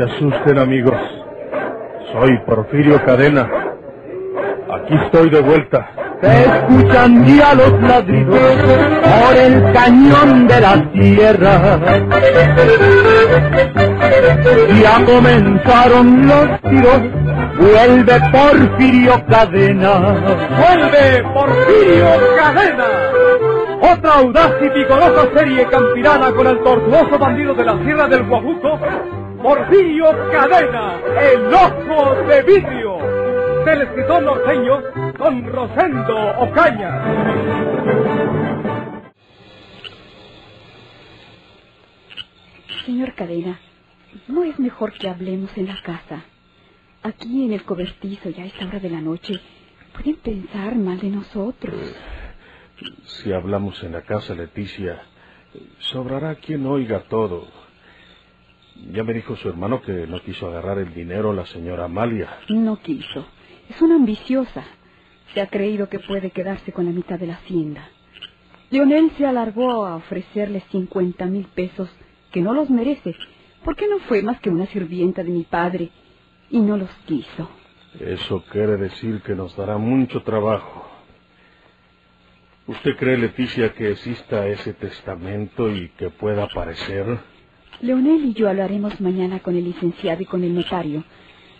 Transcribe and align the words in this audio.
se 0.00 0.14
asusten, 0.14 0.58
amigos. 0.58 0.94
Soy 2.12 2.38
Porfirio 2.46 3.02
Cadena. 3.04 3.48
Aquí 4.72 4.94
estoy 5.04 5.28
de 5.30 5.40
vuelta. 5.40 5.90
Se 6.22 6.42
escuchan 6.42 7.24
ya 7.26 7.54
los 7.54 7.82
ladridos 7.82 8.40
por 8.40 9.36
el 9.36 9.72
cañón 9.72 10.46
de 10.46 10.60
la 10.60 10.92
tierra. 10.92 11.80
Ya 14.82 15.04
comenzaron 15.04 16.26
los 16.26 16.60
tiros, 16.62 17.00
vuelve 17.58 18.20
Porfirio 18.32 19.26
Cadena. 19.26 19.98
¡Vuelve 20.60 21.24
Porfirio 21.34 22.06
Cadena! 22.38 23.19
Otra 23.82 24.14
audaz 24.14 24.52
y 24.62 24.68
vigorosa 24.68 25.26
serie 25.34 25.66
campirana 25.66 26.32
con 26.32 26.46
el 26.46 26.62
tortuoso 26.62 27.18
bandido 27.18 27.54
de 27.54 27.64
la 27.64 27.82
Sierra 27.82 28.08
del 28.08 28.24
Guajuco, 28.24 28.78
Porfirio 29.42 30.04
Cadena, 30.30 31.00
el 31.20 31.54
ojo 31.54 32.14
de 32.28 32.42
vidrio, 32.42 32.98
del 33.64 33.82
escritor 33.82 34.22
norteño 34.22 34.82
Don 35.18 35.46
Rosendo 35.46 36.30
Ocaña. 36.40 37.70
Señor 42.84 43.14
Cadena, 43.14 43.60
¿no 44.28 44.44
es 44.44 44.58
mejor 44.58 44.92
que 44.92 45.08
hablemos 45.08 45.56
en 45.56 45.68
la 45.68 45.80
casa? 45.82 46.24
Aquí 47.02 47.46
en 47.46 47.52
el 47.54 47.64
cobertizo, 47.64 48.28
ya 48.28 48.42
a 48.42 48.46
esta 48.46 48.66
hora 48.66 48.78
de 48.78 48.90
la 48.90 49.00
noche, 49.00 49.40
pueden 49.94 50.16
pensar 50.16 50.74
mal 50.76 51.00
de 51.00 51.08
nosotros. 51.08 51.94
Si 53.04 53.32
hablamos 53.32 53.82
en 53.82 53.92
la 53.92 54.02
casa, 54.02 54.34
Leticia, 54.34 55.02
sobrará 55.78 56.36
quien 56.36 56.66
oiga 56.66 57.00
todo. 57.08 57.48
Ya 58.92 59.04
me 59.04 59.12
dijo 59.12 59.36
su 59.36 59.48
hermano 59.48 59.82
que 59.82 60.06
no 60.06 60.20
quiso 60.22 60.48
agarrar 60.48 60.78
el 60.78 60.94
dinero 60.94 61.32
la 61.32 61.44
señora 61.46 61.84
Amalia. 61.84 62.28
No 62.48 62.80
quiso. 62.80 63.26
Es 63.68 63.80
una 63.82 63.96
ambiciosa. 63.96 64.64
Se 65.34 65.40
ha 65.40 65.48
creído 65.48 65.88
que 65.88 65.98
puede 65.98 66.30
quedarse 66.30 66.72
con 66.72 66.86
la 66.86 66.92
mitad 66.92 67.18
de 67.18 67.26
la 67.26 67.34
hacienda. 67.34 67.88
Leonel 68.70 69.10
se 69.18 69.26
alargó 69.26 69.84
a 69.84 69.96
ofrecerle 69.96 70.62
cincuenta 70.70 71.26
mil 71.26 71.46
pesos, 71.46 71.90
que 72.32 72.40
no 72.40 72.54
los 72.54 72.70
merece, 72.70 73.14
porque 73.64 73.88
no 73.88 73.98
fue 74.00 74.22
más 74.22 74.40
que 74.40 74.50
una 74.50 74.66
sirvienta 74.66 75.22
de 75.22 75.30
mi 75.30 75.42
padre, 75.42 75.90
y 76.50 76.60
no 76.60 76.76
los 76.76 76.90
quiso. 77.06 77.50
Eso 77.98 78.44
quiere 78.50 78.76
decir 78.76 79.20
que 79.22 79.34
nos 79.34 79.56
dará 79.56 79.76
mucho 79.76 80.22
trabajo. 80.22 80.89
¿Usted 82.70 82.96
cree, 82.96 83.18
Leticia, 83.18 83.72
que 83.72 83.90
exista 83.90 84.46
ese 84.46 84.74
testamento 84.74 85.68
y 85.68 85.88
que 85.98 86.08
pueda 86.10 86.44
aparecer? 86.44 87.04
Leonel 87.80 88.26
y 88.26 88.32
yo 88.32 88.48
hablaremos 88.48 89.00
mañana 89.00 89.40
con 89.40 89.56
el 89.56 89.64
licenciado 89.64 90.22
y 90.22 90.24
con 90.24 90.44
el 90.44 90.54
notario 90.54 91.02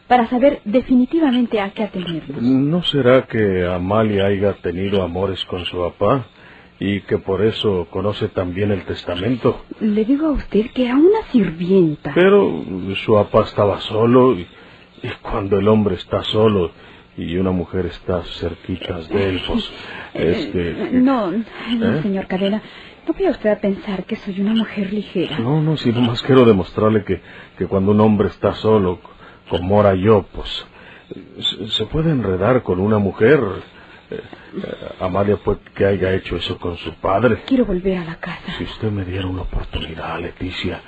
para 0.06 0.28
saber 0.28 0.60
definitivamente 0.64 1.60
a 1.60 1.70
qué 1.70 1.82
atenernos. 1.82 2.40
¿No 2.40 2.84
será 2.84 3.26
que 3.26 3.66
Amalia 3.66 4.26
haya 4.26 4.52
tenido 4.62 5.02
amores 5.02 5.44
con 5.46 5.64
su 5.64 5.78
papá 5.78 6.28
y 6.78 7.00
que 7.00 7.18
por 7.18 7.42
eso 7.42 7.88
conoce 7.90 8.28
también 8.28 8.70
el 8.70 8.84
testamento? 8.84 9.64
Le 9.80 10.04
digo 10.04 10.28
a 10.28 10.30
usted 10.30 10.66
que 10.72 10.84
era 10.84 10.94
una 10.94 11.22
sirvienta. 11.32 12.12
Pero 12.14 12.62
su 13.04 13.14
papá 13.14 13.42
estaba 13.42 13.80
solo 13.80 14.34
y, 14.34 14.46
y 15.02 15.08
cuando 15.22 15.58
el 15.58 15.66
hombre 15.66 15.96
está 15.96 16.22
solo 16.22 16.70
y 17.16 17.36
una 17.36 17.50
mujer 17.50 17.86
está 17.86 18.22
cerquita 18.24 18.98
de 19.00 19.28
él, 19.28 19.42
pues 19.46 19.70
es 20.14 20.46
que... 20.46 20.70
Eh, 20.70 20.90
No, 20.92 21.30
no, 21.30 21.38
¿Eh? 21.98 22.02
señor 22.02 22.26
Cadena. 22.26 22.62
No 23.06 23.14
vaya 23.14 23.30
usted 23.30 23.50
a 23.50 23.60
pensar 23.60 24.04
que 24.04 24.16
soy 24.16 24.40
una 24.40 24.54
mujer 24.54 24.92
ligera. 24.92 25.38
No, 25.38 25.60
no, 25.60 25.76
sino 25.76 26.00
más 26.00 26.22
quiero 26.22 26.44
demostrarle 26.44 27.04
que, 27.04 27.20
que 27.58 27.66
cuando 27.66 27.92
un 27.92 28.00
hombre 28.00 28.28
está 28.28 28.54
solo, 28.54 29.00
como 29.48 29.76
ahora 29.76 29.94
yo, 29.94 30.24
pues 30.32 30.66
se, 31.40 31.68
se 31.68 31.86
puede 31.86 32.10
enredar 32.10 32.62
con 32.62 32.78
una 32.78 32.98
mujer. 32.98 33.40
Eh, 34.10 34.20
eh, 34.56 34.62
Amalia 35.00 35.36
puede 35.36 35.60
que 35.74 35.84
haya 35.86 36.12
hecho 36.14 36.36
eso 36.36 36.58
con 36.58 36.76
su 36.76 36.94
padre. 36.96 37.42
Quiero 37.46 37.64
volver 37.64 37.98
a 37.98 38.04
la 38.04 38.16
casa. 38.16 38.52
Si 38.58 38.64
usted 38.64 38.90
me 38.90 39.04
diera 39.04 39.26
una 39.26 39.42
oportunidad, 39.42 40.20
Leticia, 40.20 40.80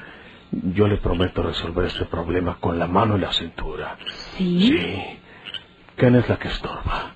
yo 0.50 0.86
le 0.86 0.98
prometo 0.98 1.42
resolver 1.42 1.86
este 1.86 2.04
problema 2.06 2.58
con 2.60 2.78
la 2.78 2.86
mano 2.86 3.14
en 3.16 3.22
la 3.22 3.32
cintura. 3.32 3.96
¿Sí? 4.36 4.60
Sí. 4.68 5.02
¿Quién 5.96 6.14
es 6.16 6.28
la 6.28 6.38
que 6.38 6.48
estorba? 6.48 7.14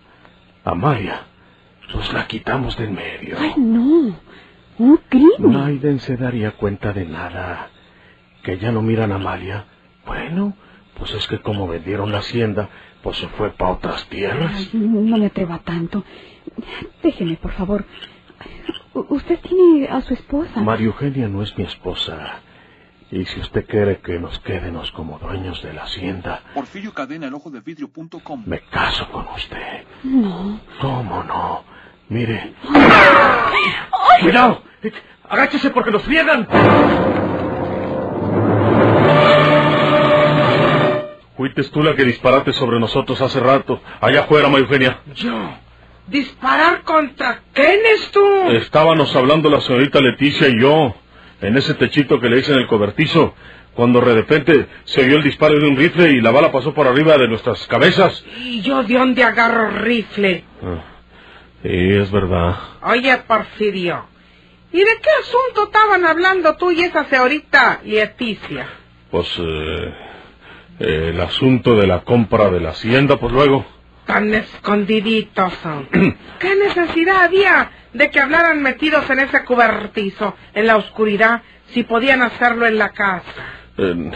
Amalia. 0.64 1.22
Pues 1.92 2.12
la 2.12 2.26
quitamos 2.26 2.76
de 2.76 2.84
en 2.84 2.94
medio. 2.94 3.36
Ay, 3.38 3.54
no. 3.56 4.16
Un 4.78 4.96
crimen. 5.08 5.52
Naiden 5.52 6.00
se 6.00 6.16
daría 6.16 6.52
cuenta 6.52 6.92
de 6.92 7.04
nada. 7.06 7.68
Que 8.42 8.58
ya 8.58 8.72
no 8.72 8.82
miran 8.82 9.12
a 9.12 9.16
Amalia. 9.16 9.64
Bueno, 10.04 10.56
pues 10.98 11.12
es 11.14 11.26
que 11.28 11.40
como 11.40 11.66
vendieron 11.68 12.12
la 12.12 12.18
hacienda, 12.18 12.68
pues 13.02 13.16
se 13.18 13.28
fue 13.28 13.50
para 13.52 13.72
otras 13.72 14.06
tierras. 14.08 14.52
Ay, 14.54 14.70
no 14.74 15.16
me 15.16 15.26
atreva 15.26 15.58
tanto. 15.60 16.04
Déjeme, 17.02 17.36
por 17.36 17.52
favor. 17.52 17.84
U- 18.94 19.06
¿Usted 19.10 19.38
tiene 19.40 19.88
a 19.88 20.00
su 20.02 20.14
esposa? 20.14 20.60
María 20.62 20.86
Eugenia 20.86 21.28
no 21.28 21.42
es 21.42 21.56
mi 21.56 21.64
esposa. 21.64 22.40
Y 23.10 23.24
si 23.24 23.40
usted 23.40 23.66
quiere 23.66 23.98
que 23.98 24.18
nos 24.18 24.38
quedemos 24.40 24.90
como 24.90 25.18
dueños 25.18 25.62
de 25.62 25.72
la 25.72 25.84
hacienda, 25.84 26.42
Porfirio 26.54 26.92
Cadena, 26.92 27.26
el 27.28 27.34
ojo 27.34 27.50
de 27.50 27.60
vidrio.com. 27.60 28.42
me 28.46 28.60
caso 28.62 29.08
con 29.10 29.26
usted. 29.28 29.84
No. 30.02 30.60
¿Cómo 30.80 31.22
no? 31.22 31.64
Mire. 32.08 32.54
¡Cuidado! 34.20 34.62
¡Agáchese 35.28 35.70
porque 35.70 35.90
nos 35.90 36.02
friegan! 36.02 36.46
Fuiste 41.36 41.62
tú 41.64 41.82
la 41.82 41.94
que 41.94 42.04
disparaste 42.04 42.52
sobre 42.52 42.80
nosotros 42.80 43.20
hace 43.20 43.38
rato. 43.40 43.80
Allá 44.00 44.20
afuera, 44.20 44.48
María 44.48 44.66
Eugenia. 44.66 45.00
Yo. 45.14 45.50
¿Disparar 46.06 46.82
contra 46.82 47.40
quién 47.52 47.80
es 47.94 48.10
tú? 48.10 48.24
Estábamos 48.50 49.14
hablando 49.14 49.50
la 49.50 49.60
señorita 49.60 50.00
Leticia 50.00 50.48
y 50.48 50.60
yo, 50.60 50.94
en 51.40 51.56
ese 51.56 51.74
techito 51.74 52.20
que 52.20 52.28
le 52.28 52.38
hice 52.38 52.52
en 52.52 52.58
el 52.58 52.66
cobertizo, 52.66 53.34
cuando 53.74 54.00
de 54.00 54.14
repente 54.14 54.66
se 54.84 55.02
oyó 55.02 55.16
el 55.16 55.22
disparo 55.22 55.58
de 55.58 55.68
un 55.68 55.76
rifle 55.76 56.10
y 56.10 56.20
la 56.20 56.30
bala 56.30 56.50
pasó 56.50 56.72
por 56.72 56.86
arriba 56.86 57.18
de 57.18 57.28
nuestras 57.28 57.66
cabezas. 57.66 58.24
¿Y 58.38 58.62
yo 58.62 58.82
de 58.82 58.94
dónde 58.94 59.22
agarro 59.22 59.70
rifle? 59.82 60.44
Ah, 60.62 60.82
sí, 61.62 61.68
es 61.70 62.10
verdad. 62.10 62.56
Oye, 62.82 63.16
Porfirio. 63.26 64.06
¿Y 64.72 64.78
de 64.78 64.98
qué 65.02 65.10
asunto 65.20 65.64
estaban 65.64 66.04
hablando 66.06 66.56
tú 66.56 66.70
y 66.70 66.82
esa 66.82 67.04
señorita 67.04 67.80
Leticia? 67.84 68.66
Pues 69.10 69.28
eh, 69.38 69.94
el 70.78 71.20
asunto 71.20 71.76
de 71.76 71.86
la 71.86 72.00
compra 72.00 72.50
de 72.50 72.60
la 72.60 72.70
hacienda, 72.70 73.16
pues 73.18 73.32
luego. 73.32 73.64
Tan 74.06 74.34
escondiditos 74.34 75.52
son. 75.62 75.88
¿Qué 76.38 76.56
necesidad 76.56 77.24
había 77.24 77.70
de 77.96 78.10
que 78.10 78.20
hablaran 78.20 78.62
metidos 78.62 79.08
en 79.10 79.20
ese 79.20 79.44
cubertizo, 79.44 80.36
en 80.54 80.66
la 80.66 80.76
oscuridad, 80.76 81.42
si 81.72 81.82
podían 81.82 82.22
hacerlo 82.22 82.66
en 82.66 82.78
la 82.78 82.90
casa? 82.90 83.65
Eh, 83.78 84.10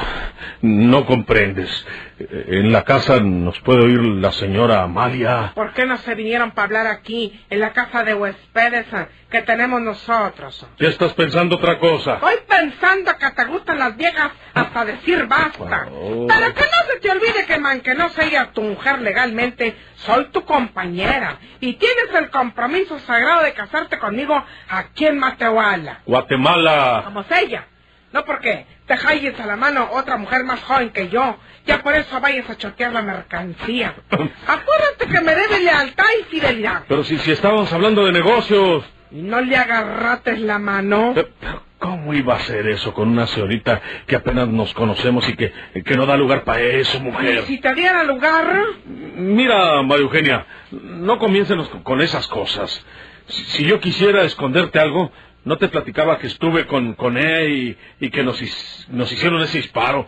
no 0.63 1.07
comprendes. 1.07 1.87
En 2.19 2.73
la 2.73 2.85
casa 2.85 3.21
nos 3.21 3.59
puede 3.61 3.85
oír 3.85 4.01
la 4.01 4.33
señora 4.33 4.83
Amalia. 4.83 5.53
¿Por 5.55 5.73
qué 5.75 5.87
no 5.87 5.97
se 5.99 6.15
vinieron 6.15 6.53
para 6.53 6.67
hablar 6.67 6.87
aquí, 6.87 7.45
en 7.51 7.61
la 7.61 7.73
casa 7.73 8.03
de 8.05 8.15
huéspedes 8.15 8.87
eh, 8.93 9.07
que 9.31 9.43
tenemos 9.43 9.81
nosotros? 9.81 10.67
¿Qué 10.79 10.87
estás 10.87 11.13
pensando 11.15 11.57
otra 11.57 11.79
cosa? 11.79 12.15
Estoy 12.15 12.37
pensando 12.49 13.13
que 13.19 13.31
te 13.31 13.45
gustan 13.47 13.79
las 13.79 13.97
viejas 13.97 14.33
hasta 14.55 14.85
decir 14.85 15.27
basta. 15.27 15.89
Oh. 15.91 16.27
Pero 16.27 16.55
que 16.55 16.65
no 16.65 16.93
se 16.93 17.01
te 17.01 17.11
olvide 17.11 17.47
que, 17.47 17.59
man, 17.59 17.81
que 17.81 17.95
no 17.95 18.09
sea 18.11 18.53
tu 18.53 18.63
mujer 18.63 19.01
legalmente, 19.03 19.77
soy 19.97 20.27
tu 20.27 20.45
compañera. 20.45 21.39
Y 21.61 21.75
tienes 21.75 22.15
el 22.15 22.31
compromiso 22.31 22.99
sagrado 23.01 23.45
de 23.45 23.53
casarte 23.53 23.99
conmigo 23.99 24.43
aquí 24.69 25.07
en 25.07 25.19
Matehuala. 25.19 26.01
Guatemala. 26.07 27.03
Como 27.05 27.25
ella. 27.31 27.67
No 28.13 28.25
porque 28.25 28.67
te 28.91 29.07
halles 29.07 29.39
a 29.39 29.47
la 29.47 29.55
mano 29.55 29.89
otra 29.93 30.17
mujer 30.17 30.43
más 30.43 30.61
joven 30.65 30.91
que 30.91 31.09
yo. 31.09 31.37
Ya 31.65 31.81
por 31.81 31.95
eso 31.95 32.21
vayas 32.21 32.51
a 32.51 32.57
chotear 32.57 32.93
la 32.93 33.03
mercancía. 33.03 33.95
Acuérdate 34.11 35.07
que 35.07 35.21
me 35.21 35.33
debe 35.33 35.61
lealtad 35.61 36.05
y 36.21 36.25
fidelidad. 36.25 36.83
Pero 36.89 37.05
si, 37.05 37.17
si 37.19 37.31
estábamos 37.31 37.73
hablando 37.73 38.05
de 38.05 38.11
negocios. 38.13 38.85
Y 39.13 39.23
no 39.23 39.41
le 39.41 39.57
agarrates 39.57 40.41
la 40.41 40.59
mano. 40.59 41.13
Pero, 41.15 41.29
pero, 41.39 41.63
¿cómo 41.79 42.13
iba 42.15 42.35
a 42.35 42.41
ser 42.41 42.67
eso 42.67 42.93
con 42.93 43.09
una 43.09 43.29
señorita 43.29 43.81
que 44.09 44.17
apenas 44.17 44.49
nos 44.49 44.75
conocemos 44.75 45.29
y 45.29 45.37
que, 45.37 45.53
que 45.85 45.95
no 45.95 46.05
da 46.07 46.17
lugar 46.17 46.43
para 46.43 46.61
eso, 46.61 46.99
Y 46.99 47.01
mujer? 47.03 47.45
si 47.45 47.59
te 47.61 47.73
diera 47.75 48.03
lugar... 48.03 48.61
Mira, 48.87 49.83
María 49.83 50.03
Eugenia, 50.05 50.47
no 50.73 51.19
comiencenos 51.21 51.69
con, 51.69 51.85
con 51.85 52.01
esas 52.01 52.27
cosas. 52.27 52.85
Si, 53.29 53.45
si 53.45 53.65
yo 53.67 53.79
quisiera 53.79 54.25
esconderte 54.25 54.81
algo, 54.81 55.13
no 55.45 55.57
te 55.59 55.69
platicaba 55.69 56.19
que 56.19 56.27
estuve 56.27 56.67
con, 56.67 56.95
con 56.95 57.17
él 57.17 57.77
y, 58.01 58.07
y 58.07 58.11
que 58.11 58.23
nos, 58.23 58.41
his- 58.43 58.87
nos 58.91 59.11
hicieron 59.13 59.41
ese 59.43 59.59
disparo. 59.59 60.07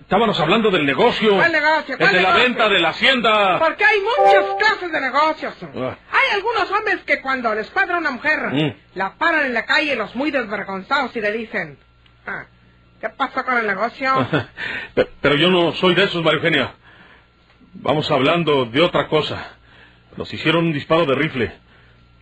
Estábamos 0.00 0.38
hablando 0.40 0.70
del 0.70 0.84
negocio. 0.84 1.36
¿Cuál 1.36 1.52
negocio? 1.52 1.94
El 1.94 1.98
¿Cuál 1.98 2.12
de 2.12 2.20
la 2.22 2.34
venta 2.34 2.68
de 2.68 2.80
la 2.80 2.88
hacienda. 2.90 3.58
Porque 3.58 3.84
hay 3.84 3.98
muchas 4.00 4.44
clases 4.58 4.92
de 4.92 5.00
negocios. 5.00 5.54
Ah. 5.74 5.96
Hay 6.10 6.34
algunos 6.36 6.70
hombres 6.70 6.98
que 7.06 7.20
cuando 7.22 7.54
les 7.54 7.68
padra 7.70 7.96
una 7.96 8.10
mujer, 8.10 8.38
Mm. 8.52 8.74
la 8.96 9.14
paran 9.14 9.46
en 9.46 9.54
la 9.54 9.64
calle 9.64 9.96
los 9.96 10.14
muy 10.14 10.30
desvergonzados 10.30 11.16
y 11.16 11.20
le 11.20 11.32
dicen, 11.32 11.78
"Ah, 12.26 12.44
¿Qué 13.00 13.08
pasó 13.08 13.44
con 13.44 13.56
el 13.58 13.66
negocio? 13.66 14.12
Pe- 14.94 15.08
Pero 15.20 15.34
yo 15.36 15.50
no 15.50 15.72
soy 15.72 15.94
de 15.94 16.04
esos, 16.04 16.22
María 16.22 16.36
Eugenia. 16.38 16.74
Vamos 17.74 18.10
hablando 18.10 18.66
de 18.66 18.80
otra 18.82 19.08
cosa. 19.08 19.54
Nos 20.16 20.32
hicieron 20.34 20.66
un 20.66 20.72
disparo 20.72 21.06
de 21.06 21.14
rifle. 21.14 21.52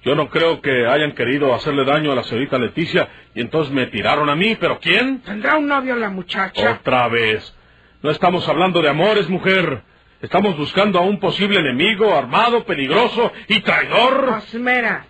Yo 0.02 0.14
no 0.14 0.30
creo 0.30 0.62
que 0.62 0.86
hayan 0.86 1.12
querido 1.12 1.54
hacerle 1.54 1.84
daño 1.84 2.12
a 2.12 2.14
la 2.14 2.24
señorita 2.24 2.58
Leticia 2.58 3.08
y 3.34 3.40
entonces 3.42 3.72
me 3.72 3.86
tiraron 3.86 4.30
a 4.30 4.36
mí, 4.36 4.56
pero 4.58 4.78
¿quién? 4.80 5.20
¿Tendrá 5.20 5.56
un 5.56 5.66
novio 5.68 5.94
la 5.96 6.08
muchacha? 6.08 6.72
Otra 6.80 7.08
vez. 7.08 7.54
No 8.02 8.10
estamos 8.10 8.48
hablando 8.48 8.80
de 8.80 8.88
amores, 8.88 9.28
mujer. 9.28 9.82
Estamos 10.22 10.56
buscando 10.56 10.98
a 10.98 11.02
un 11.02 11.20
posible 11.20 11.60
enemigo 11.60 12.14
armado, 12.14 12.64
peligroso 12.64 13.30
y 13.48 13.60
traidor. 13.60 14.26
Pues 14.26 14.54
mira, 14.54 15.04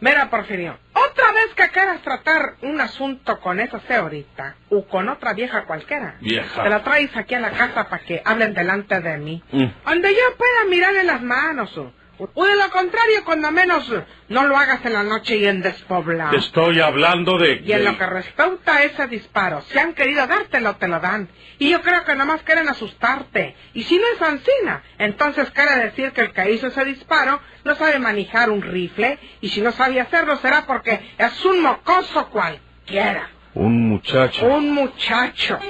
mira, 0.00 0.28
Porfirio. 0.28 0.78
Otra 0.92 1.32
vez 1.32 1.54
que 1.54 1.68
quieras 1.68 2.02
tratar 2.02 2.56
un 2.62 2.80
asunto 2.80 3.40
con 3.40 3.60
esa 3.60 3.80
señorita 3.80 4.56
o 4.68 4.86
con 4.86 5.08
otra 5.08 5.32
vieja 5.32 5.64
cualquiera. 5.64 6.16
Vieja. 6.20 6.62
Te 6.62 6.68
la 6.68 6.82
traes 6.82 7.16
aquí 7.16 7.34
a 7.34 7.40
la 7.40 7.50
casa 7.50 7.88
para 7.88 8.02
que 8.04 8.20
hablen 8.24 8.52
delante 8.52 9.00
de 9.00 9.16
mí. 9.18 9.42
Mm. 9.52 9.64
Donde 9.86 10.12
yo 10.12 10.36
pueda 10.36 10.64
mirarle 10.68 11.04
las 11.04 11.22
manos. 11.22 11.76
O, 11.78 11.92
o 12.18 12.44
de 12.44 12.56
lo 12.56 12.70
contrario, 12.70 13.24
cuando 13.24 13.50
menos 13.50 13.92
no 14.28 14.46
lo 14.46 14.56
hagas 14.56 14.84
en 14.84 14.92
la 14.92 15.02
noche 15.02 15.36
y 15.36 15.46
en 15.46 15.62
despoblado. 15.62 16.30
Te 16.30 16.36
estoy 16.38 16.80
hablando 16.80 17.38
de... 17.38 17.62
Y 17.64 17.72
en 17.72 17.78
de- 17.78 17.84
lo 17.84 17.98
que 17.98 18.06
respecta 18.06 18.76
a 18.76 18.82
ese 18.84 19.06
disparo, 19.08 19.62
si 19.62 19.78
han 19.78 19.94
querido 19.94 20.26
dártelo, 20.26 20.76
te 20.76 20.88
lo 20.88 21.00
dan. 21.00 21.28
Y 21.58 21.70
yo 21.70 21.82
creo 21.82 22.04
que 22.04 22.14
nomás 22.14 22.42
quieren 22.42 22.68
asustarte. 22.68 23.56
Y 23.74 23.82
si 23.84 23.96
no 23.96 24.04
es 24.14 24.22
Ancina, 24.22 24.82
entonces 24.98 25.50
quiere 25.50 25.76
decir 25.84 26.12
que 26.12 26.22
el 26.22 26.32
que 26.32 26.50
hizo 26.52 26.66
ese 26.68 26.84
disparo 26.84 27.40
no 27.64 27.74
sabe 27.76 27.98
manejar 27.98 28.50
un 28.50 28.62
rifle. 28.62 29.18
Y 29.40 29.48
si 29.50 29.60
no 29.60 29.72
sabe 29.72 30.00
hacerlo, 30.00 30.36
será 30.38 30.66
porque 30.66 31.00
es 31.18 31.44
un 31.44 31.60
mocoso 31.62 32.28
cualquiera. 32.30 33.30
Un 33.54 33.88
muchacho. 33.88 34.46
Un 34.46 34.72
muchacho. 34.72 35.60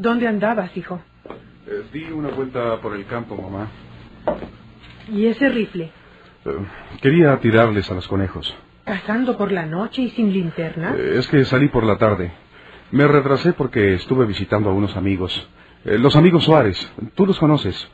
¿Dónde 0.00 0.28
andabas, 0.28 0.76
hijo? 0.76 1.00
Eh, 1.66 1.82
di 1.92 2.04
una 2.04 2.28
vuelta 2.28 2.80
por 2.80 2.94
el 2.94 3.04
campo, 3.06 3.34
mamá. 3.34 3.66
¿Y 5.12 5.26
ese 5.26 5.48
rifle? 5.48 5.90
Eh, 6.44 6.50
quería 7.02 7.36
tirarles 7.40 7.90
a 7.90 7.94
los 7.94 8.06
conejos. 8.06 8.54
¿Cazando 8.84 9.36
por 9.36 9.50
la 9.50 9.66
noche 9.66 10.02
y 10.02 10.10
sin 10.10 10.32
linterna? 10.32 10.94
Eh, 10.96 11.14
es 11.16 11.26
que 11.26 11.44
salí 11.44 11.66
por 11.66 11.82
la 11.82 11.98
tarde. 11.98 12.30
Me 12.92 13.08
retrasé 13.08 13.54
porque 13.54 13.94
estuve 13.94 14.24
visitando 14.24 14.70
a 14.70 14.72
unos 14.72 14.96
amigos. 14.96 15.48
Los 15.84 16.14
amigos 16.14 16.44
Suárez. 16.44 16.78
Tú 17.16 17.26
los 17.26 17.38
conoces. 17.38 17.88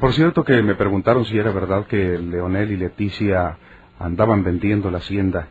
Por 0.00 0.12
cierto 0.12 0.44
que 0.44 0.62
me 0.62 0.76
preguntaron 0.76 1.24
si 1.24 1.36
era 1.36 1.50
verdad 1.50 1.86
que 1.86 2.16
Leonel 2.16 2.70
y 2.70 2.76
Leticia 2.76 3.58
andaban 3.98 4.44
vendiendo 4.44 4.88
la 4.88 4.98
hacienda. 4.98 5.48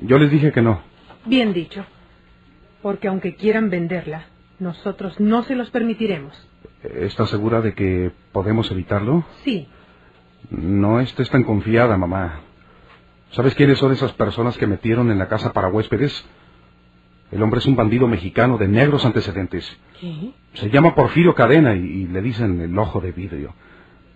Yo 0.00 0.18
les 0.18 0.30
dije 0.30 0.52
que 0.52 0.62
no. 0.62 0.80
Bien 1.26 1.52
dicho. 1.52 1.84
Porque 2.82 3.08
aunque 3.08 3.34
quieran 3.34 3.68
venderla, 3.70 4.24
nosotros 4.60 5.18
no 5.20 5.42
se 5.44 5.54
los 5.56 5.70
permitiremos. 5.70 6.34
¿Estás 6.82 7.30
segura 7.30 7.60
de 7.60 7.74
que 7.74 8.12
podemos 8.32 8.70
evitarlo? 8.70 9.24
Sí, 9.44 9.68
No 10.50 11.00
estés 11.00 11.28
tan 11.30 11.44
confiada, 11.44 11.96
mamá. 11.96 12.40
¿Sabes 13.32 13.54
quiénes 13.54 13.78
son 13.78 13.92
esas 13.92 14.12
personas 14.12 14.56
que 14.58 14.66
metieron 14.66 15.10
en 15.10 15.18
la 15.18 15.28
casa 15.28 15.52
para 15.52 15.68
huéspedes? 15.68 16.24
El 17.30 17.42
hombre 17.42 17.58
es 17.60 17.66
un 17.66 17.76
bandido 17.76 18.08
mexicano 18.08 18.58
de 18.58 18.66
negros 18.66 19.04
antecedentes. 19.04 19.78
¿qué? 20.00 20.32
Se 20.54 20.68
llama 20.70 20.94
Porfirio 20.96 21.34
Cadena 21.34 21.76
y, 21.76 21.80
y 21.80 22.06
le 22.08 22.22
dicen 22.22 22.60
el 22.60 22.76
ojo 22.78 23.00
de 23.00 23.12
vidrio. 23.12 23.54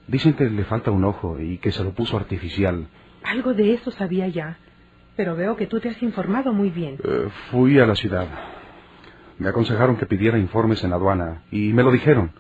Dicen 0.09 0.35
que 0.35 0.51
le 0.51 0.65
falta 0.65 0.91
un 0.91 1.05
ojo 1.05 1.39
y 1.39 1.59
que 1.59 1.71
se 1.71 1.85
lo 1.85 1.93
puso 1.93 2.17
artificial. 2.17 2.89
Algo 3.23 3.55
de 3.55 3.75
eso 3.75 3.91
sabía 3.93 4.27
ya. 4.29 4.59
Pero 5.17 5.37
veo 5.37 5.55
que 5.55 5.67
tú 5.67 5.79
te 5.79 5.89
has 5.91 6.03
informado 6.03 6.53
muy 6.53 6.71
bien. 6.71 6.99
Eh, 7.05 7.29
fui 7.53 7.79
a 7.79 7.87
la 7.87 7.95
ciudad. 7.95 8.27
Me 9.39 9.49
aconsejaron 9.49 9.97
que 9.97 10.07
pidiera 10.07 10.39
informes 10.39 10.85
en 10.85 10.91
la 10.91 10.97
aduana 10.97 11.43
y 11.51 11.73
me 11.73 11.83
lo 11.83 11.91
dijeron. 11.91 12.33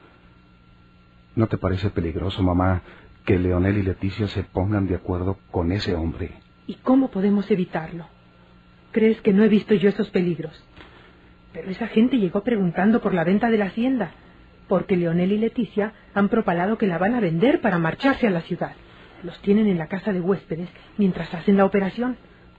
¿No 1.34 1.48
te 1.48 1.58
parece 1.58 1.90
peligroso, 1.90 2.42
mamá, 2.42 2.82
que 3.24 3.38
Leonel 3.38 3.78
y 3.78 3.82
Leticia 3.82 4.28
se 4.28 4.44
pongan 4.44 4.86
de 4.86 4.94
acuerdo 4.94 5.38
con 5.50 5.72
ese 5.72 5.94
hombre? 5.94 6.32
¿Y 6.66 6.74
cómo 6.76 7.10
podemos 7.10 7.50
evitarlo? 7.50 8.06
¿Crees 8.92 9.20
que 9.22 9.32
no 9.32 9.42
he 9.42 9.48
visto 9.48 9.74
yo 9.74 9.88
esos 9.88 10.10
peligros? 10.10 10.64
Pero 11.52 11.70
esa 11.70 11.88
gente 11.88 12.18
llegó 12.18 12.42
preguntando 12.42 13.00
por 13.00 13.12
la 13.12 13.24
venta 13.24 13.50
de 13.50 13.58
la 13.58 13.66
hacienda, 13.66 14.12
porque 14.68 14.96
Leonel 14.96 15.32
y 15.32 15.38
Leticia 15.38 15.92
han 16.14 16.28
propalado 16.28 16.78
que 16.78 16.86
la 16.86 16.98
van 16.98 17.14
a 17.14 17.20
vender 17.20 17.60
para 17.60 17.78
marcharse 17.78 18.28
a 18.28 18.30
la 18.30 18.42
ciudad. 18.42 18.72
Los 19.24 19.40
tienen 19.40 19.66
en 19.66 19.78
la 19.78 19.88
casa 19.88 20.12
de 20.12 20.20
huéspedes 20.20 20.68
mientras 20.96 21.32
hacen 21.34 21.56
la 21.56 21.64
operación, 21.64 22.16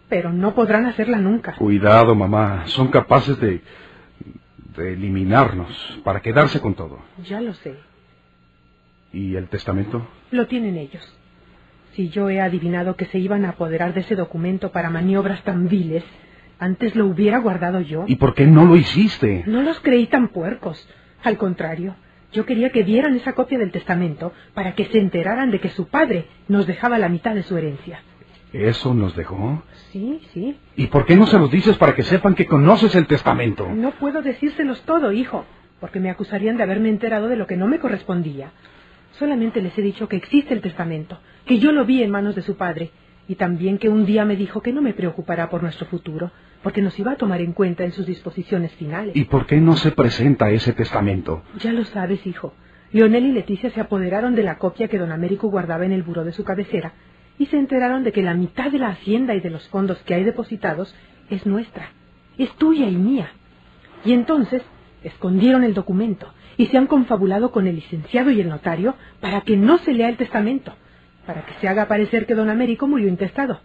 pero 0.09 0.33
no 0.33 0.53
podrán 0.55 0.85
hacerla 0.85 1.19
nunca. 1.19 1.55
Cuidado, 1.55 2.15
mamá. 2.15 2.63
Son 2.65 2.89
capaces 2.89 3.39
de... 3.39 3.61
de 4.77 4.93
eliminarnos 4.93 5.99
para 6.03 6.21
quedarse 6.21 6.59
con 6.61 6.73
todo. 6.75 6.99
Ya 7.27 7.41
lo 7.41 7.53
sé, 7.53 7.75
¿Y 9.13 9.35
el 9.35 9.47
testamento? 9.47 10.07
lo 10.31 10.47
tienen 10.47 10.75
ellos. 10.77 11.03
Si 11.93 12.09
yo 12.09 12.29
he 12.29 12.41
adivinado 12.41 12.95
que 12.97 13.05
se 13.05 13.19
iban 13.19 13.45
a 13.45 13.49
apoderar 13.51 13.93
de 13.93 14.01
ese 14.01 14.15
documento 14.15 14.71
para 14.73 14.89
maniobras 14.89 15.41
tan 15.43 15.69
viles, 15.69 16.03
antes 16.59 16.95
lo 16.95 17.05
hubiera 17.05 17.37
guardado 17.39 17.79
yo. 17.79 18.03
¿Y 18.07 18.15
por 18.15 18.33
qué 18.33 18.45
no 18.45 18.65
lo 18.65 18.75
hiciste? 18.75 19.43
No 19.47 19.61
los 19.61 19.79
creí 19.79 20.07
tan 20.07 20.27
puercos. 20.29 20.85
Al 21.23 21.37
contrario, 21.37 21.95
yo 22.33 22.45
quería 22.45 22.71
que 22.71 22.83
dieran 22.83 23.15
esa 23.15 23.31
copia 23.33 23.57
del 23.57 23.71
testamento 23.71 24.33
para 24.53 24.75
que 24.75 24.85
se 24.85 24.99
enteraran 24.99 25.51
de 25.51 25.59
que 25.61 25.69
su 25.69 25.87
padre 25.87 26.25
nos 26.49 26.67
dejaba 26.67 26.97
la 26.99 27.07
mitad 27.07 27.33
de 27.33 27.43
su 27.43 27.57
herencia. 27.57 28.01
¿Eso 28.55 28.93
nos 28.93 29.17
dejó? 29.17 29.63
Sí, 29.91 30.21
sí. 30.33 30.57
¿Y 30.77 30.87
por 30.87 31.05
qué 31.05 31.17
no 31.17 31.27
se 31.27 31.37
los 31.37 31.51
dices 31.51 31.77
para 31.77 31.93
que 31.93 32.03
sepan 32.03 32.35
que 32.35 32.45
conoces 32.45 32.95
el 32.95 33.05
testamento? 33.05 33.67
No 33.69 33.91
puedo 33.91 34.21
decírselos 34.21 34.81
todo, 34.83 35.11
hijo, 35.11 35.43
porque 35.81 35.99
me 35.99 36.09
acusarían 36.09 36.55
de 36.55 36.63
haberme 36.63 36.87
enterado 36.87 37.27
de 37.27 37.35
lo 37.35 37.47
que 37.47 37.57
no 37.57 37.67
me 37.67 37.79
correspondía. 37.79 38.51
Solamente 39.19 39.61
les 39.61 39.77
he 39.77 39.81
dicho 39.81 40.07
que 40.07 40.15
existe 40.15 40.53
el 40.53 40.61
testamento, 40.61 41.19
que 41.45 41.59
yo 41.59 41.73
lo 41.73 41.83
vi 41.83 42.01
en 42.01 42.11
manos 42.11 42.33
de 42.33 42.43
su 42.43 42.55
padre, 42.55 42.91
y 43.27 43.35
también 43.35 43.77
que 43.77 43.89
un 43.89 44.05
día 44.05 44.23
me 44.23 44.37
dijo 44.37 44.61
que 44.61 44.71
no 44.71 44.81
me 44.81 44.93
preocupará 44.93 45.49
por 45.49 45.61
nuestro 45.61 45.85
futuro, 45.87 46.31
porque 46.63 46.81
nos 46.81 46.97
iba 46.97 47.11
a 47.11 47.17
tomar 47.17 47.41
en 47.41 47.51
cuenta 47.51 47.83
en 47.83 47.91
sus 47.91 48.05
disposiciones 48.05 48.71
finales. 48.75 49.17
¿Y 49.17 49.25
por 49.25 49.47
qué 49.47 49.59
no 49.59 49.75
se 49.75 49.91
presenta 49.91 50.49
ese 50.49 50.71
testamento? 50.71 51.43
Ya 51.59 51.73
lo 51.73 51.83
sabes, 51.83 52.25
hijo. 52.25 52.53
Leonel 52.93 53.25
y 53.25 53.31
Leticia 53.33 53.69
se 53.71 53.81
apoderaron 53.81 54.33
de 54.33 54.43
la 54.43 54.59
copia 54.59 54.87
que 54.87 54.97
don 54.97 55.11
Américo 55.11 55.49
guardaba 55.49 55.85
en 55.85 55.91
el 55.91 56.03
buró 56.03 56.23
de 56.23 56.31
su 56.31 56.45
cabecera 56.45 56.93
y 57.37 57.47
se 57.47 57.57
enteraron 57.57 58.03
de 58.03 58.11
que 58.11 58.23
la 58.23 58.33
mitad 58.33 58.71
de 58.71 58.79
la 58.79 58.89
hacienda 58.89 59.35
y 59.35 59.41
de 59.41 59.49
los 59.49 59.67
fondos 59.69 59.97
que 60.03 60.13
hay 60.13 60.23
depositados 60.23 60.95
es 61.29 61.45
nuestra, 61.45 61.91
es 62.37 62.51
tuya 62.57 62.87
y 62.87 62.95
mía. 62.95 63.31
Y 64.03 64.13
entonces 64.13 64.61
escondieron 65.03 65.63
el 65.63 65.73
documento 65.73 66.31
y 66.57 66.67
se 66.67 66.77
han 66.77 66.87
confabulado 66.87 67.51
con 67.51 67.67
el 67.67 67.75
licenciado 67.75 68.31
y 68.31 68.41
el 68.41 68.49
notario 68.49 68.95
para 69.19 69.41
que 69.41 69.57
no 69.57 69.77
se 69.79 69.93
lea 69.93 70.09
el 70.09 70.17
testamento, 70.17 70.73
para 71.25 71.45
que 71.45 71.53
se 71.55 71.67
haga 71.67 71.87
parecer 71.87 72.25
que 72.25 72.35
don 72.35 72.49
Américo 72.49 72.87
murió 72.87 73.07
intestado, 73.07 73.59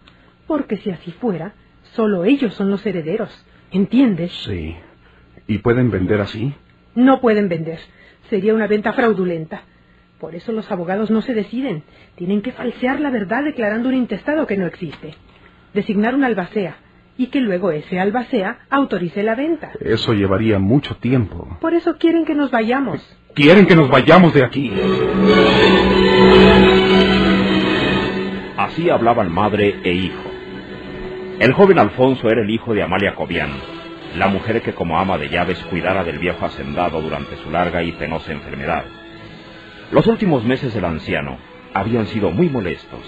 porque 0.47 0.77
si 0.77 0.89
así 0.91 1.11
fuera, 1.11 1.53
solo 1.93 2.25
ellos 2.25 2.53
son 2.53 2.69
los 2.69 2.85
herederos. 2.85 3.45
¿Entiendes? 3.71 4.33
Sí. 4.45 4.75
¿Y 5.47 5.59
pueden 5.59 5.91
vender 5.91 6.19
así? 6.21 6.53
No 6.95 7.21
pueden 7.21 7.47
vender. 7.47 7.79
Sería 8.29 8.53
una 8.53 8.67
venta 8.67 8.93
fraudulenta. 8.93 9.63
Por 10.21 10.35
eso 10.35 10.51
los 10.51 10.71
abogados 10.71 11.09
no 11.09 11.23
se 11.23 11.33
deciden. 11.33 11.81
Tienen 12.15 12.43
que 12.43 12.51
falsear 12.51 12.99
la 12.99 13.09
verdad 13.09 13.43
declarando 13.43 13.89
un 13.89 13.95
intestado 13.95 14.45
que 14.45 14.55
no 14.55 14.67
existe. 14.67 15.15
Designar 15.73 16.13
un 16.13 16.23
albacea 16.23 16.75
y 17.17 17.27
que 17.27 17.41
luego 17.41 17.71
ese 17.71 17.99
albacea 17.99 18.59
autorice 18.69 19.23
la 19.23 19.33
venta. 19.33 19.71
Eso 19.79 20.13
llevaría 20.13 20.59
mucho 20.59 20.95
tiempo. 20.97 21.57
Por 21.59 21.73
eso 21.73 21.97
quieren 21.97 22.23
que 22.23 22.35
nos 22.35 22.51
vayamos. 22.51 23.01
Quieren 23.33 23.65
que 23.65 23.75
nos 23.75 23.89
vayamos 23.89 24.31
de 24.35 24.45
aquí. 24.45 24.71
Así 28.57 28.91
hablaban 28.91 29.31
madre 29.31 29.79
e 29.83 29.91
hijo. 29.91 30.23
El 31.39 31.53
joven 31.53 31.79
Alfonso 31.79 32.29
era 32.29 32.43
el 32.43 32.49
hijo 32.51 32.75
de 32.75 32.83
Amalia 32.83 33.15
Cobian, 33.15 33.53
la 34.19 34.27
mujer 34.27 34.61
que 34.61 34.75
como 34.75 34.99
ama 34.99 35.17
de 35.17 35.29
llaves 35.29 35.57
cuidara 35.71 36.03
del 36.03 36.19
viejo 36.19 36.45
hacendado 36.45 37.01
durante 37.01 37.37
su 37.37 37.49
larga 37.49 37.81
y 37.81 37.91
penosa 37.93 38.31
enfermedad. 38.31 38.83
Los 39.91 40.07
últimos 40.07 40.45
meses 40.45 40.73
del 40.73 40.85
anciano 40.85 41.37
habían 41.73 42.07
sido 42.07 42.31
muy 42.31 42.47
molestos. 42.47 43.01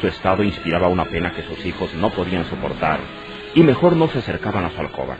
Su 0.00 0.08
estado 0.08 0.42
inspiraba 0.42 0.88
una 0.88 1.04
pena 1.04 1.32
que 1.32 1.44
sus 1.44 1.64
hijos 1.64 1.94
no 1.94 2.10
podían 2.10 2.44
soportar 2.46 2.98
y 3.54 3.62
mejor 3.62 3.94
no 3.94 4.08
se 4.08 4.18
acercaban 4.18 4.64
a 4.64 4.70
su 4.70 4.80
alcoba. 4.80 5.18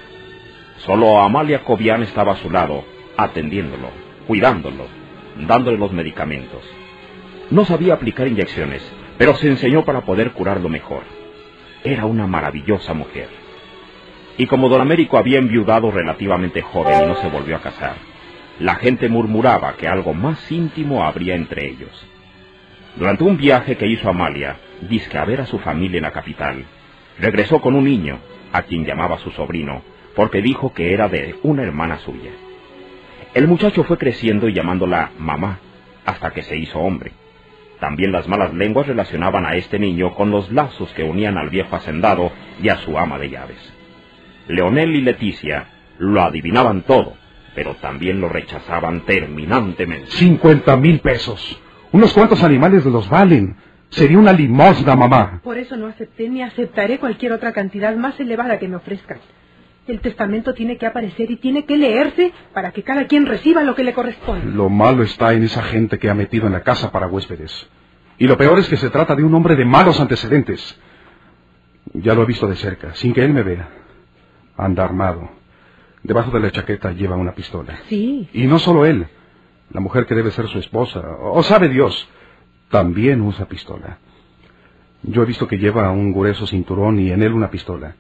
Solo 0.79 1.21
Amalia 1.21 1.63
Cobian 1.63 2.03
estaba 2.03 2.33
a 2.33 2.37
su 2.37 2.51
lado, 2.51 2.85
atendiéndolo, 3.17 3.91
cuidándolo, 4.27 4.87
dándole 5.47 5.79
los 5.79 5.93
medicamentos. 5.93 6.65
No 7.51 7.65
sabía 7.65 7.95
aplicar 7.95 8.27
inyecciones, 8.27 8.83
pero 9.17 9.37
se 9.37 9.47
enseñó 9.47 9.85
para 9.85 10.01
poder 10.01 10.33
curarlo 10.33 10.69
mejor. 10.69 11.05
Era 11.85 12.07
una 12.07 12.27
maravillosa 12.27 12.95
mujer. 12.95 13.29
Y 14.39 14.47
como 14.47 14.69
don 14.69 14.81
Américo 14.81 15.19
había 15.19 15.39
enviudado 15.39 15.93
relativamente 15.93 16.63
joven 16.63 17.05
y 17.05 17.07
no 17.07 17.15
se 17.15 17.29
volvió 17.29 17.57
a 17.57 17.61
casar, 17.61 18.10
la 18.61 18.75
gente 18.75 19.09
murmuraba 19.09 19.75
que 19.77 19.89
algo 19.89 20.13
más 20.13 20.53
íntimo 20.53 21.03
habría 21.03 21.35
entre 21.35 21.67
ellos. 21.67 22.07
Durante 22.97 23.25
un 23.25 23.39
viaje 23.39 23.77
que 23.77 23.87
hizo 23.87 24.09
Amalia, 24.11 24.57
disque 24.83 25.17
a 25.17 25.25
ver 25.25 25.41
a 25.41 25.47
su 25.47 25.59
familia 25.59 25.97
en 25.97 26.03
la 26.03 26.13
capital, 26.13 26.65
regresó 27.19 27.61
con 27.61 27.75
un 27.75 27.85
niño, 27.85 28.19
a 28.53 28.63
quien 28.63 28.85
llamaba 28.85 29.19
su 29.19 29.31
sobrino, 29.31 29.83
porque 30.15 30.43
dijo 30.43 30.75
que 30.75 30.93
era 30.93 31.09
de 31.09 31.37
una 31.43 31.63
hermana 31.63 31.99
suya. 31.99 32.33
El 33.33 33.49
muchacho 33.49 33.85
fue 33.85 33.97
creciendo 33.97 34.49
y 34.49 34.53
llamándola 34.53 35.13
mamá, 35.19 35.61
hasta 36.05 36.31
que 36.33 36.43
se 36.43 36.59
hizo 36.59 36.81
hombre. 36.81 37.13
También 37.79 38.13
las 38.13 38.29
malas 38.29 38.53
lenguas 38.53 38.87
relacionaban 38.87 39.47
a 39.47 39.55
este 39.55 39.79
niño 39.79 40.15
con 40.15 40.31
los 40.31 40.53
lazos 40.53 40.93
que 40.93 41.05
unían 41.05 41.39
al 41.39 41.49
viejo 41.49 41.77
hacendado 41.77 42.31
y 42.63 42.69
a 42.69 42.77
su 42.77 42.99
ama 42.99 43.19
de 43.19 43.31
llaves. 43.31 43.73
Leonel 44.49 44.95
y 44.97 45.01
Leticia 45.01 45.69
lo 45.99 46.21
adivinaban 46.21 46.83
todo, 46.83 47.15
pero 47.61 47.75
también 47.75 48.23
lo 48.23 48.31
rechazaban 48.31 49.03
terminantemente. 49.03 50.11
Cincuenta 50.13 50.79
mil 50.79 51.01
pesos. 51.01 51.61
Unos 51.93 52.11
cuantos 52.15 52.43
animales 52.43 52.87
los 52.87 53.07
valen. 53.11 53.55
Sería 53.91 54.19
una 54.19 54.33
limosna, 54.33 54.97
mamá. 54.97 55.43
Por 55.45 55.59
eso 55.59 55.77
no 55.77 55.87
acepté 55.87 56.31
ni 56.31 56.43
aceptaré 56.43 56.99
cualquier 56.99 57.33
otra 57.35 57.53
cantidad 57.53 57.95
más 57.97 58.19
elevada 58.19 58.59
que 58.59 58.67
me 58.67 58.77
ofrezcan. 58.77 59.19
El 59.87 60.01
testamento 60.01 60.55
tiene 60.55 60.79
que 60.79 60.87
aparecer 60.87 61.31
y 61.31 61.37
tiene 61.37 61.67
que 61.67 61.77
leerse 61.77 62.33
para 62.55 62.71
que 62.71 62.83
cada 62.83 63.07
quien 63.07 63.27
reciba 63.27 63.63
lo 63.63 63.75
que 63.75 63.85
le 63.85 63.93
corresponde. 63.93 64.51
Lo 64.51 64.71
malo 64.71 65.03
está 65.03 65.35
en 65.35 65.43
esa 65.43 65.63
gente 65.63 65.99
que 65.99 66.09
ha 66.09 66.15
metido 66.15 66.47
en 66.47 66.55
la 66.55 66.63
casa 66.63 66.91
para 66.91 67.09
huéspedes. 67.09 67.69
Y 68.17 68.27
lo 68.27 68.39
peor 68.39 68.59
es 68.59 68.71
que 68.71 68.79
se 68.79 68.89
trata 68.89 69.15
de 69.15 69.23
un 69.23 69.35
hombre 69.35 69.55
de 69.55 69.67
malos 69.67 70.01
antecedentes. 70.01 70.81
Ya 71.93 72.15
lo 72.15 72.23
he 72.23 72.27
visto 72.27 72.47
de 72.47 72.57
cerca, 72.57 72.95
sin 72.95 73.13
que 73.13 73.23
él 73.23 73.35
me 73.35 73.43
vea. 73.43 73.69
Anda 74.57 74.83
armado. 74.83 75.40
Debajo 76.03 76.31
de 76.31 76.41
la 76.41 76.51
chaqueta 76.51 76.93
lleva 76.93 77.17
una 77.17 77.35
pistola. 77.35 77.79
Sí. 77.89 78.29
Y 78.33 78.47
no 78.47 78.59
solo 78.59 78.87
él. 78.87 79.07
La 79.71 79.81
mujer 79.81 80.07
que 80.07 80.15
debe 80.15 80.31
ser 80.31 80.49
su 80.49 80.59
esposa, 80.59 81.01
o 81.21 81.43
sabe 81.43 81.69
Dios, 81.69 82.09
también 82.71 83.21
usa 83.21 83.47
pistola. 83.47 83.99
Yo 85.03 85.23
he 85.23 85.27
visto 85.27 85.47
que 85.47 85.59
lleva 85.59 85.91
un 85.91 86.13
grueso 86.13 86.47
cinturón 86.47 86.99
y 86.99 87.11
en 87.11 87.23
él 87.23 87.33
una 87.33 87.51
pistola. 87.51 87.97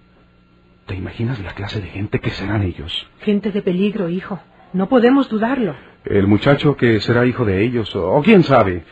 ¿Te 0.87 0.95
imaginas 0.95 1.39
la 1.41 1.53
clase 1.55 1.81
de 1.81 1.89
gente 1.89 2.19
que 2.19 2.31
serán 2.31 2.63
ellos? 2.63 3.07
Gente 3.21 3.53
de 3.53 3.63
peligro, 3.63 4.09
hijo. 4.09 4.41
No 4.73 4.89
podemos 4.89 5.29
dudarlo. 5.29 5.75
El 6.05 6.27
muchacho 6.27 6.77
que 6.77 7.01
será 7.01 7.27
hijo 7.27 7.45
de 7.45 7.63
ellos, 7.63 7.95
o 7.95 8.21
quién 8.23 8.43
sabe, 8.43 8.85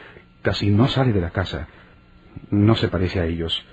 casi 0.43 0.71
no 0.71 0.87
sale 0.89 1.13
de 1.13 1.21
la 1.21 1.31
casa. 1.31 1.69
No 2.51 2.75
se 2.77 2.89
parece 2.89 3.21
a 3.21 3.27
ellos. 3.27 3.65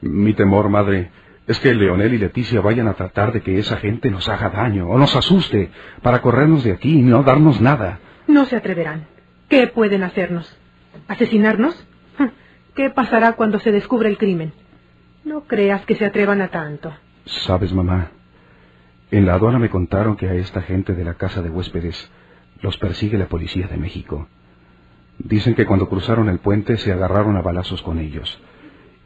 Mi 0.00 0.34
temor, 0.34 0.68
madre, 0.68 1.10
es 1.46 1.58
que 1.60 1.74
Leonel 1.74 2.14
y 2.14 2.18
Leticia 2.18 2.60
vayan 2.60 2.88
a 2.88 2.94
tratar 2.94 3.32
de 3.32 3.42
que 3.42 3.58
esa 3.58 3.76
gente 3.76 4.10
nos 4.10 4.28
haga 4.28 4.50
daño 4.50 4.88
o 4.88 4.98
nos 4.98 5.16
asuste 5.16 5.70
para 6.02 6.22
corrernos 6.22 6.64
de 6.64 6.72
aquí 6.72 6.98
y 6.98 7.02
no 7.02 7.22
darnos 7.22 7.60
nada. 7.60 7.98
No 8.26 8.44
se 8.46 8.56
atreverán. 8.56 9.06
¿Qué 9.48 9.66
pueden 9.66 10.02
hacernos? 10.02 10.56
¿Asesinarnos? 11.08 11.86
¿Qué 12.74 12.90
pasará 12.90 13.32
cuando 13.32 13.58
se 13.58 13.72
descubra 13.72 14.08
el 14.08 14.18
crimen? 14.18 14.52
No 15.24 15.42
creas 15.42 15.84
que 15.86 15.96
se 15.96 16.06
atrevan 16.06 16.40
a 16.40 16.48
tanto. 16.48 16.92
Sabes, 17.24 17.72
mamá, 17.72 18.12
en 19.10 19.26
la 19.26 19.34
aduana 19.34 19.58
me 19.58 19.70
contaron 19.70 20.16
que 20.16 20.28
a 20.28 20.34
esta 20.34 20.62
gente 20.62 20.94
de 20.94 21.04
la 21.04 21.14
casa 21.14 21.42
de 21.42 21.50
huéspedes 21.50 22.10
los 22.62 22.76
persigue 22.78 23.18
la 23.18 23.26
policía 23.26 23.66
de 23.66 23.76
México. 23.76 24.28
Dicen 25.18 25.54
que 25.54 25.66
cuando 25.66 25.88
cruzaron 25.88 26.28
el 26.28 26.38
puente 26.38 26.76
se 26.76 26.92
agarraron 26.92 27.36
a 27.36 27.42
balazos 27.42 27.82
con 27.82 27.98
ellos 27.98 28.40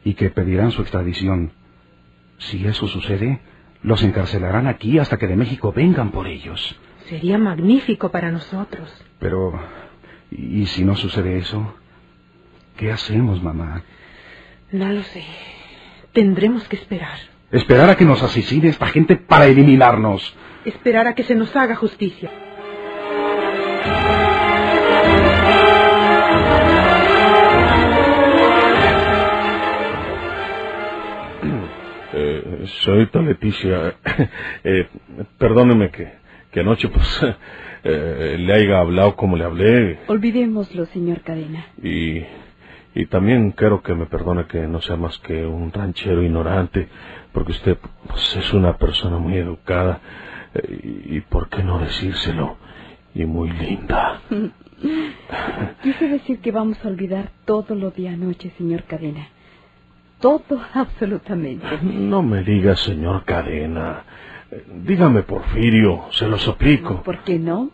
y 0.03 0.13
que 0.13 0.29
pedirán 0.29 0.71
su 0.71 0.81
extradición. 0.81 1.51
Si 2.37 2.65
eso 2.65 2.87
sucede, 2.87 3.41
los 3.81 4.03
encarcelarán 4.03 4.67
aquí 4.67 4.99
hasta 4.99 5.17
que 5.17 5.27
de 5.27 5.35
México 5.35 5.71
vengan 5.71 6.11
por 6.11 6.27
ellos. 6.27 6.77
Sería 7.07 7.37
magnífico 7.37 8.09
para 8.09 8.31
nosotros. 8.31 8.89
Pero, 9.19 9.59
¿y 10.31 10.65
si 10.65 10.83
no 10.83 10.95
sucede 10.95 11.37
eso? 11.37 11.75
¿Qué 12.77 12.91
hacemos, 12.91 13.41
mamá? 13.41 13.83
No 14.71 14.91
lo 14.91 15.03
sé. 15.03 15.23
Tendremos 16.13 16.67
que 16.67 16.75
esperar. 16.75 17.17
Esperar 17.51 17.89
a 17.89 17.95
que 17.95 18.05
nos 18.05 18.21
asesine 18.23 18.69
esta 18.69 18.87
gente 18.87 19.15
para 19.15 19.45
eliminarnos. 19.45 20.35
Esperar 20.65 21.07
a 21.07 21.13
que 21.13 21.23
se 21.23 21.35
nos 21.35 21.55
haga 21.55 21.75
justicia. 21.75 22.31
Señorita 32.67 33.21
Leticia, 33.21 33.95
eh, 34.63 34.87
perdóneme 35.37 35.89
que, 35.91 36.11
que 36.51 36.59
anoche 36.61 36.87
pues 36.89 37.21
eh, 37.83 38.37
le 38.39 38.53
haya 38.53 38.79
hablado 38.79 39.15
como 39.15 39.37
le 39.37 39.43
hablé 39.43 39.99
Olvidémoslo, 40.07 40.85
señor 40.87 41.21
Cadena. 41.21 41.65
y, 41.81 42.23
y 42.93 43.05
también 43.07 43.51
quiero 43.51 43.81
que 43.81 43.93
me 43.93 44.05
perdone 44.05 44.45
que 44.45 44.67
no 44.67 44.81
sea 44.81 44.95
más 44.95 45.17
que 45.19 45.45
un 45.45 45.71
ranchero 45.71 46.23
ignorante, 46.23 46.87
porque 47.33 47.51
usted 47.51 47.77
pues, 48.07 48.37
es 48.37 48.53
una 48.53 48.77
persona 48.77 49.17
muy 49.17 49.35
educada 49.37 49.99
eh, 50.53 51.03
y, 51.09 51.17
y 51.17 51.21
por 51.21 51.49
qué 51.49 51.63
no 51.63 51.79
decírselo, 51.79 52.57
y 53.13 53.25
muy 53.25 53.49
linda. 53.51 54.21
Quise 55.83 56.07
decir 56.07 56.39
que 56.39 56.51
vamos 56.51 56.77
a 56.83 56.87
olvidar 56.89 57.31
todo 57.45 57.75
lo 57.75 57.91
de 57.91 58.09
anoche, 58.09 58.51
señor 58.57 58.83
Cadena. 58.83 59.29
Todo, 60.25 60.59
absolutamente. 60.73 61.67
No 61.83 62.23
me 62.23 62.41
diga, 62.41 62.75
señor 62.75 63.25
Cadena. 63.25 64.03
Dígame, 64.73 65.21
Porfirio, 65.21 66.05
se 66.09 66.27
lo 66.27 66.39
suplico. 66.39 67.03
¿Por 67.03 67.19
qué 67.19 67.37
no? 67.37 67.69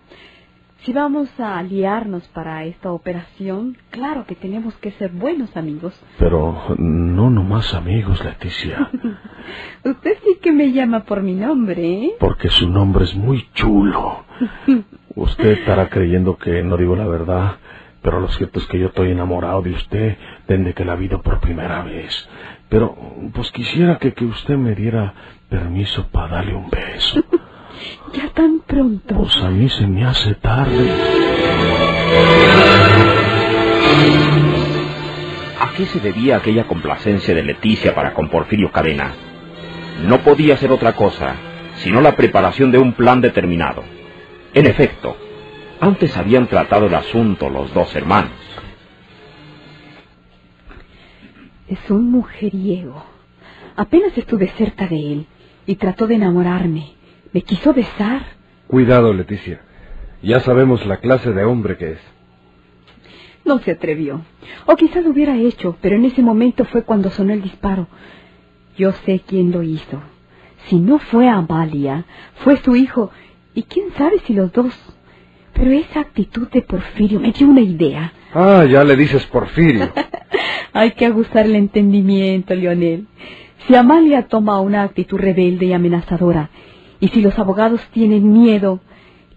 Si 0.83 0.91
vamos 0.91 1.29
a 1.39 1.59
aliarnos 1.59 2.27
para 2.33 2.65
esta 2.65 2.91
operación, 2.91 3.77
claro 3.89 4.25
que 4.25 4.35
tenemos 4.35 4.73
que 4.79 4.91
ser 4.91 5.11
buenos 5.11 5.55
amigos. 5.55 5.93
Pero 6.19 6.75
no 6.77 7.29
nomás 7.29 7.73
amigos, 7.73 8.21
Leticia, 8.25 8.89
Usted 9.85 10.17
sí 10.21 10.39
que 10.41 10.51
me 10.51 10.73
llama 10.73 11.05
por 11.05 11.23
mi 11.23 11.35
nombre, 11.35 12.03
¿eh? 12.03 12.11
porque 12.19 12.49
su 12.49 12.69
nombre 12.69 13.05
es 13.05 13.15
muy 13.15 13.47
chulo. 13.53 14.25
Usted 15.15 15.51
estará 15.51 15.87
creyendo 15.87 16.35
que 16.35 16.63
no 16.63 16.75
digo 16.75 16.97
la 16.97 17.07
verdad, 17.07 17.55
pero 18.01 18.19
lo 18.19 18.27
cierto 18.29 18.59
es 18.59 18.65
que 18.67 18.79
yo 18.79 18.87
estoy 18.87 19.11
enamorado 19.11 19.61
de 19.61 19.71
usted 19.71 20.17
desde 20.47 20.73
que 20.73 20.85
la 20.85 20.95
vi 20.95 21.07
por 21.09 21.39
primera 21.39 21.83
vez. 21.83 22.27
Pero, 22.69 22.95
pues 23.33 23.51
quisiera 23.51 23.97
que, 23.97 24.13
que 24.13 24.25
usted 24.25 24.55
me 24.55 24.75
diera 24.75 25.13
permiso 25.49 26.07
para 26.07 26.35
darle 26.35 26.55
un 26.55 26.69
beso. 26.69 27.23
Ya 28.13 28.27
tan 28.29 28.59
pronto. 28.59 29.15
Pues 29.15 29.37
a 29.37 29.49
mí 29.49 29.67
se 29.69 29.87
me 29.87 30.05
hace 30.05 30.35
tarde. 30.35 30.91
¿A 35.59 35.71
qué 35.75 35.85
se 35.85 35.99
debía 35.99 36.37
aquella 36.37 36.65
complacencia 36.65 37.33
de 37.33 37.43
Leticia 37.43 37.95
para 37.95 38.13
con 38.13 38.29
Porfirio 38.29 38.71
Cadena? 38.71 39.13
No 40.05 40.19
podía 40.19 40.57
ser 40.57 40.71
otra 40.71 40.93
cosa, 40.93 41.35
sino 41.77 42.01
la 42.01 42.15
preparación 42.15 42.71
de 42.71 42.79
un 42.79 42.93
plan 42.93 43.21
determinado. 43.21 43.83
En 44.53 44.65
efecto, 44.65 45.17
antes 45.81 46.15
habían 46.15 46.47
tratado 46.47 46.85
el 46.85 46.93
asunto 46.93 47.49
los 47.49 47.73
dos 47.73 47.93
hermanos. 47.95 48.31
Es 51.67 51.89
un 51.89 52.11
mujeriego. 52.11 53.03
Apenas 53.75 54.15
estuve 54.17 54.47
cerca 54.49 54.87
de 54.87 55.13
él 55.13 55.25
y 55.65 55.75
trató 55.75 56.05
de 56.05 56.15
enamorarme. 56.15 56.93
Me 57.33 57.41
quiso 57.41 57.73
besar. 57.73 58.21
Cuidado, 58.67 59.11
Leticia. 59.11 59.61
Ya 60.21 60.39
sabemos 60.39 60.85
la 60.85 60.97
clase 60.97 61.31
de 61.31 61.43
hombre 61.43 61.77
que 61.77 61.93
es. 61.93 61.99
No 63.43 63.57
se 63.59 63.71
atrevió. 63.71 64.21
O 64.67 64.75
quizás 64.75 65.03
lo 65.03 65.09
hubiera 65.09 65.35
hecho, 65.35 65.77
pero 65.81 65.95
en 65.95 66.05
ese 66.05 66.21
momento 66.21 66.63
fue 66.65 66.83
cuando 66.83 67.09
sonó 67.09 67.33
el 67.33 67.41
disparo. 67.41 67.87
Yo 68.77 68.91
sé 68.91 69.21
quién 69.25 69.51
lo 69.51 69.63
hizo. 69.63 69.99
Si 70.67 70.77
no 70.77 70.99
fue 70.99 71.27
Amalia, 71.27 72.05
fue 72.43 72.57
su 72.57 72.75
hijo. 72.75 73.09
Y 73.55 73.63
quién 73.63 73.91
sabe 73.97 74.19
si 74.19 74.33
los 74.33 74.51
dos. 74.51 74.75
Pero 75.61 75.73
esa 75.73 75.99
actitud 75.99 76.49
de 76.49 76.63
Porfirio 76.63 77.19
me 77.19 77.31
dio 77.31 77.47
una 77.47 77.61
idea. 77.61 78.11
Ah, 78.33 78.65
ya 78.65 78.83
le 78.83 78.95
dices 78.95 79.27
Porfirio. 79.27 79.91
Hay 80.73 80.93
que 80.93 81.05
aguzar 81.05 81.45
el 81.45 81.55
entendimiento, 81.55 82.55
Leonel. 82.55 83.05
Si 83.67 83.75
Amalia 83.75 84.23
toma 84.23 84.59
una 84.59 84.81
actitud 84.81 85.19
rebelde 85.19 85.67
y 85.67 85.73
amenazadora, 85.73 86.49
y 86.99 87.09
si 87.09 87.21
los 87.21 87.37
abogados 87.37 87.79
tienen 87.93 88.33
miedo, 88.33 88.79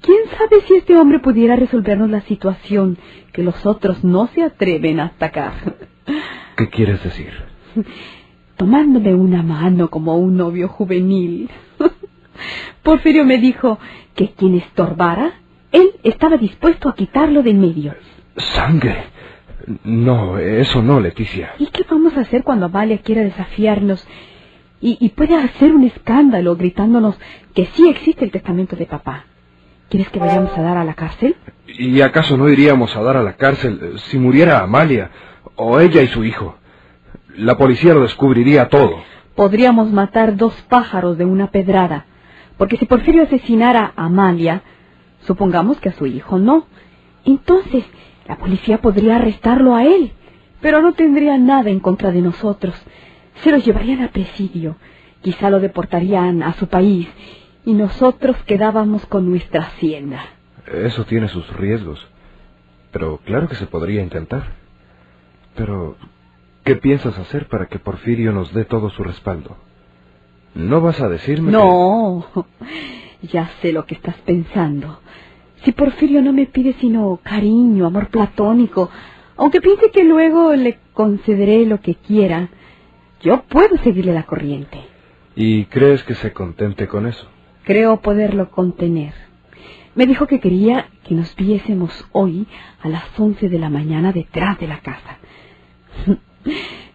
¿quién 0.00 0.20
sabe 0.38 0.62
si 0.66 0.76
este 0.76 0.96
hombre 0.96 1.18
pudiera 1.18 1.56
resolvernos 1.56 2.08
la 2.08 2.22
situación 2.22 2.96
que 3.34 3.42
los 3.42 3.66
otros 3.66 4.02
no 4.02 4.28
se 4.28 4.44
atreven 4.44 5.00
a 5.00 5.08
atacar? 5.08 5.52
¿Qué 6.56 6.70
quieres 6.70 7.04
decir? 7.04 7.34
Tomándome 8.56 9.14
una 9.14 9.42
mano 9.42 9.90
como 9.90 10.16
un 10.16 10.38
novio 10.38 10.68
juvenil. 10.68 11.50
Porfirio 12.82 13.26
me 13.26 13.36
dijo 13.36 13.78
que 14.14 14.30
quien 14.30 14.54
estorbara, 14.54 15.43
él 15.74 15.90
estaba 16.04 16.36
dispuesto 16.36 16.88
a 16.88 16.94
quitarlo 16.94 17.42
de 17.42 17.50
en 17.50 17.60
medio. 17.60 17.94
¿Sangre? 18.36 19.06
No, 19.82 20.38
eso 20.38 20.82
no, 20.82 21.00
Leticia. 21.00 21.54
¿Y 21.58 21.66
qué 21.66 21.84
vamos 21.90 22.16
a 22.16 22.20
hacer 22.20 22.44
cuando 22.44 22.66
Amalia 22.66 22.98
quiera 22.98 23.22
desafiarnos 23.22 24.06
y, 24.80 24.98
y 25.00 25.08
pueda 25.10 25.42
hacer 25.42 25.72
un 25.72 25.82
escándalo 25.82 26.54
gritándonos 26.54 27.18
que 27.54 27.66
sí 27.66 27.88
existe 27.88 28.24
el 28.24 28.30
testamento 28.30 28.76
de 28.76 28.86
papá? 28.86 29.24
¿Quieres 29.88 30.08
que 30.10 30.20
vayamos 30.20 30.56
a 30.56 30.62
dar 30.62 30.76
a 30.76 30.84
la 30.84 30.94
cárcel? 30.94 31.34
¿Y 31.66 32.00
acaso 32.00 32.36
no 32.36 32.48
iríamos 32.48 32.94
a 32.96 33.02
dar 33.02 33.16
a 33.16 33.22
la 33.22 33.36
cárcel 33.36 33.80
eh, 33.82 33.92
si 33.96 34.18
muriera 34.18 34.60
Amalia 34.60 35.10
o 35.56 35.80
ella 35.80 36.02
y 36.02 36.06
su 36.06 36.24
hijo? 36.24 36.56
La 37.36 37.56
policía 37.56 37.94
lo 37.94 38.02
descubriría 38.02 38.68
todo. 38.68 39.02
Podríamos 39.34 39.90
matar 39.90 40.36
dos 40.36 40.54
pájaros 40.68 41.18
de 41.18 41.24
una 41.24 41.48
pedrada, 41.48 42.06
porque 42.58 42.76
si 42.76 42.84
Porfirio 42.84 43.24
asesinara 43.24 43.92
a 43.96 44.04
Amalia, 44.04 44.62
supongamos 45.26 45.78
que 45.80 45.90
a 45.90 45.92
su 45.92 46.06
hijo 46.06 46.38
no, 46.38 46.66
entonces 47.24 47.84
la 48.26 48.36
policía 48.36 48.78
podría 48.78 49.16
arrestarlo 49.16 49.74
a 49.74 49.84
él, 49.84 50.12
pero 50.60 50.80
no 50.80 50.94
tendría 50.94 51.36
nada 51.38 51.70
en 51.70 51.80
contra 51.80 52.10
de 52.10 52.22
nosotros. 52.22 52.74
Se 53.42 53.50
lo 53.50 53.58
llevarían 53.58 54.02
a 54.02 54.08
presidio, 54.08 54.76
quizá 55.22 55.50
lo 55.50 55.60
deportarían 55.60 56.42
a 56.42 56.54
su 56.54 56.68
país 56.68 57.08
y 57.64 57.74
nosotros 57.74 58.36
quedábamos 58.46 59.04
con 59.06 59.28
nuestra 59.28 59.62
hacienda. 59.62 60.20
Eso 60.66 61.04
tiene 61.04 61.28
sus 61.28 61.48
riesgos. 61.56 62.06
Pero 62.92 63.18
claro 63.24 63.48
que 63.48 63.56
se 63.56 63.66
podría 63.66 64.02
intentar. 64.02 64.52
Pero, 65.56 65.96
¿qué 66.62 66.76
piensas 66.76 67.18
hacer 67.18 67.48
para 67.48 67.66
que 67.66 67.78
Porfirio 67.78 68.32
nos 68.32 68.52
dé 68.54 68.64
todo 68.64 68.90
su 68.90 69.02
respaldo? 69.02 69.56
¿No 70.54 70.80
vas 70.80 71.00
a 71.00 71.08
decirme 71.08 71.50
No, 71.50 72.24
ya 73.26 73.50
sé 73.60 73.72
lo 73.72 73.86
que 73.86 73.94
estás 73.94 74.16
pensando. 74.24 75.00
Si 75.64 75.72
Porfirio 75.72 76.22
no 76.22 76.32
me 76.32 76.46
pide 76.46 76.74
sino 76.74 77.18
cariño, 77.22 77.86
amor 77.86 78.08
platónico, 78.08 78.90
aunque 79.36 79.60
piense 79.60 79.90
que 79.90 80.04
luego 80.04 80.54
le 80.54 80.78
concederé 80.92 81.66
lo 81.66 81.80
que 81.80 81.94
quiera, 81.94 82.48
yo 83.20 83.42
puedo 83.44 83.76
seguirle 83.78 84.12
la 84.12 84.24
corriente. 84.24 84.78
¿Y 85.34 85.64
crees 85.64 86.04
que 86.04 86.14
se 86.14 86.32
contente 86.32 86.86
con 86.86 87.06
eso? 87.06 87.26
Creo 87.64 88.00
poderlo 88.00 88.50
contener. 88.50 89.14
Me 89.94 90.06
dijo 90.06 90.26
que 90.26 90.40
quería 90.40 90.88
que 91.04 91.14
nos 91.14 91.34
viésemos 91.34 92.06
hoy 92.12 92.46
a 92.82 92.88
las 92.88 93.04
once 93.18 93.48
de 93.48 93.58
la 93.58 93.70
mañana 93.70 94.12
detrás 94.12 94.58
de 94.58 94.68
la 94.68 94.80
casa. 94.80 95.18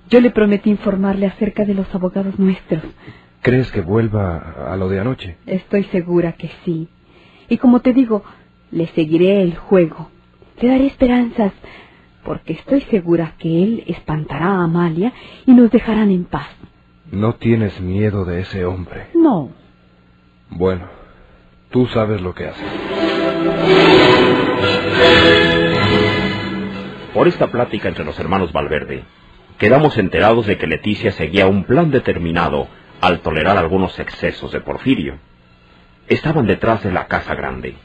Yo 0.09 0.21
le 0.21 0.31
prometí 0.31 0.69
informarle 0.69 1.27
acerca 1.27 1.65
de 1.65 1.73
los 1.73 1.93
abogados 1.93 2.37
nuestros. 2.39 2.83
¿Crees 3.41 3.71
que 3.71 3.81
vuelva 3.81 4.71
a 4.71 4.75
lo 4.75 4.89
de 4.89 4.99
anoche? 4.99 5.37
Estoy 5.45 5.83
segura 5.85 6.33
que 6.33 6.49
sí. 6.65 6.89
Y 7.47 7.57
como 7.57 7.79
te 7.79 7.93
digo, 7.93 8.23
le 8.71 8.87
seguiré 8.87 9.41
el 9.41 9.55
juego. 9.55 10.09
Le 10.59 10.69
daré 10.69 10.87
esperanzas, 10.87 11.53
porque 12.25 12.53
estoy 12.53 12.81
segura 12.81 13.33
que 13.39 13.63
él 13.63 13.83
espantará 13.87 14.47
a 14.47 14.63
Amalia 14.63 15.13
y 15.45 15.53
nos 15.53 15.71
dejarán 15.71 16.11
en 16.11 16.25
paz. 16.25 16.49
¿No 17.11 17.35
tienes 17.35 17.79
miedo 17.79 18.25
de 18.25 18.41
ese 18.41 18.65
hombre? 18.65 19.07
No. 19.15 19.51
Bueno, 20.49 20.87
tú 21.71 21.87
sabes 21.87 22.21
lo 22.21 22.35
que 22.35 22.47
haces. 22.47 22.67
Por 27.13 27.27
esta 27.27 27.47
plática 27.47 27.87
entre 27.87 28.05
los 28.05 28.19
hermanos 28.19 28.51
Valverde, 28.51 29.03
quedamos 29.57 29.97
enterados 29.97 30.45
de 30.45 30.57
que 30.57 30.67
Leticia 30.67 31.11
seguía 31.11 31.47
un 31.47 31.63
plan 31.63 31.89
determinado 31.89 32.67
al 33.01 33.19
tolerar 33.21 33.57
algunos 33.57 33.97
excesos 33.99 34.51
de 34.51 34.61
Porfirio. 34.61 35.17
Estaban 36.07 36.45
detrás 36.47 36.83
de 36.83 36.91
la 36.91 37.07
casa 37.07 37.35
grande, 37.35 37.75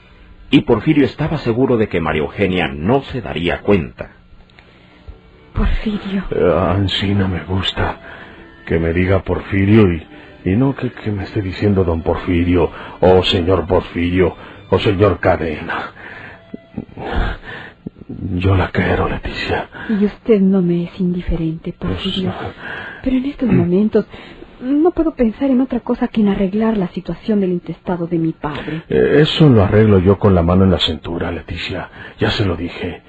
y 0.51 0.63
Porfirio 0.63 1.05
estaba 1.05 1.39
seguro 1.39 1.77
de 1.77 1.89
que 1.89 2.01
María 2.01 2.23
Eugenia 2.23 2.69
no 2.69 3.03
se 3.03 3.21
daría 3.21 3.61
cuenta. 3.61 4.11
Porfirio. 5.53 6.25
Eh, 6.31 6.55
Ancina 6.57 7.29
me 7.29 7.45
gusta 7.45 8.01
que 8.67 8.79
me 8.79 8.93
diga 8.93 9.23
Porfirio 9.23 9.93
y, 9.93 10.07
y 10.45 10.57
no 10.57 10.75
que, 10.75 10.91
que 10.91 11.11
me 11.11 11.25
esté 11.25 11.43
diciendo 11.43 11.85
don 11.85 12.03
Porfirio, 12.03 12.71
o 13.01 13.23
señor 13.23 13.67
Porfirio, 13.67 14.35
o 14.71 14.79
señor 14.79 15.21
Cadena. 15.21 15.93
Yo 18.37 18.55
la 18.57 18.69
quiero, 18.71 19.09
Leticia. 19.09 19.69
Y 19.89 20.05
usted 20.05 20.41
no 20.41 20.61
me 20.63 20.85
es 20.85 21.01
indiferente, 21.01 21.73
Porfirio. 21.73 22.33
Pero 23.03 23.17
en 23.17 23.25
estos 23.27 23.49
momentos 23.49 24.07
no 24.61 24.91
puedo 24.93 25.15
pensar 25.15 25.51
en 25.51 25.61
otra 25.61 25.81
cosa 25.81 26.09
que 26.09 26.21
en 26.21 26.29
arreglar 26.29 26.77
la 26.77 26.89
situación 26.89 27.41
del 27.41 27.53
intestado 27.53 28.07
de 28.07 28.19
mi 28.19 28.33
padre. 28.33 28.83
Eh, 28.89 29.17
Eso 29.21 29.49
lo 29.49 29.63
arreglo 29.63 29.99
yo 29.99 30.19
con 30.19 30.35
la 30.35 30.43
mano 30.43 30.65
en 30.65 30.71
la 30.71 30.79
cintura, 30.79 31.31
Leticia. 31.31 31.89
Ya 32.19 32.31
se 32.31 32.45
lo 32.45 32.57
dije. 32.57 33.03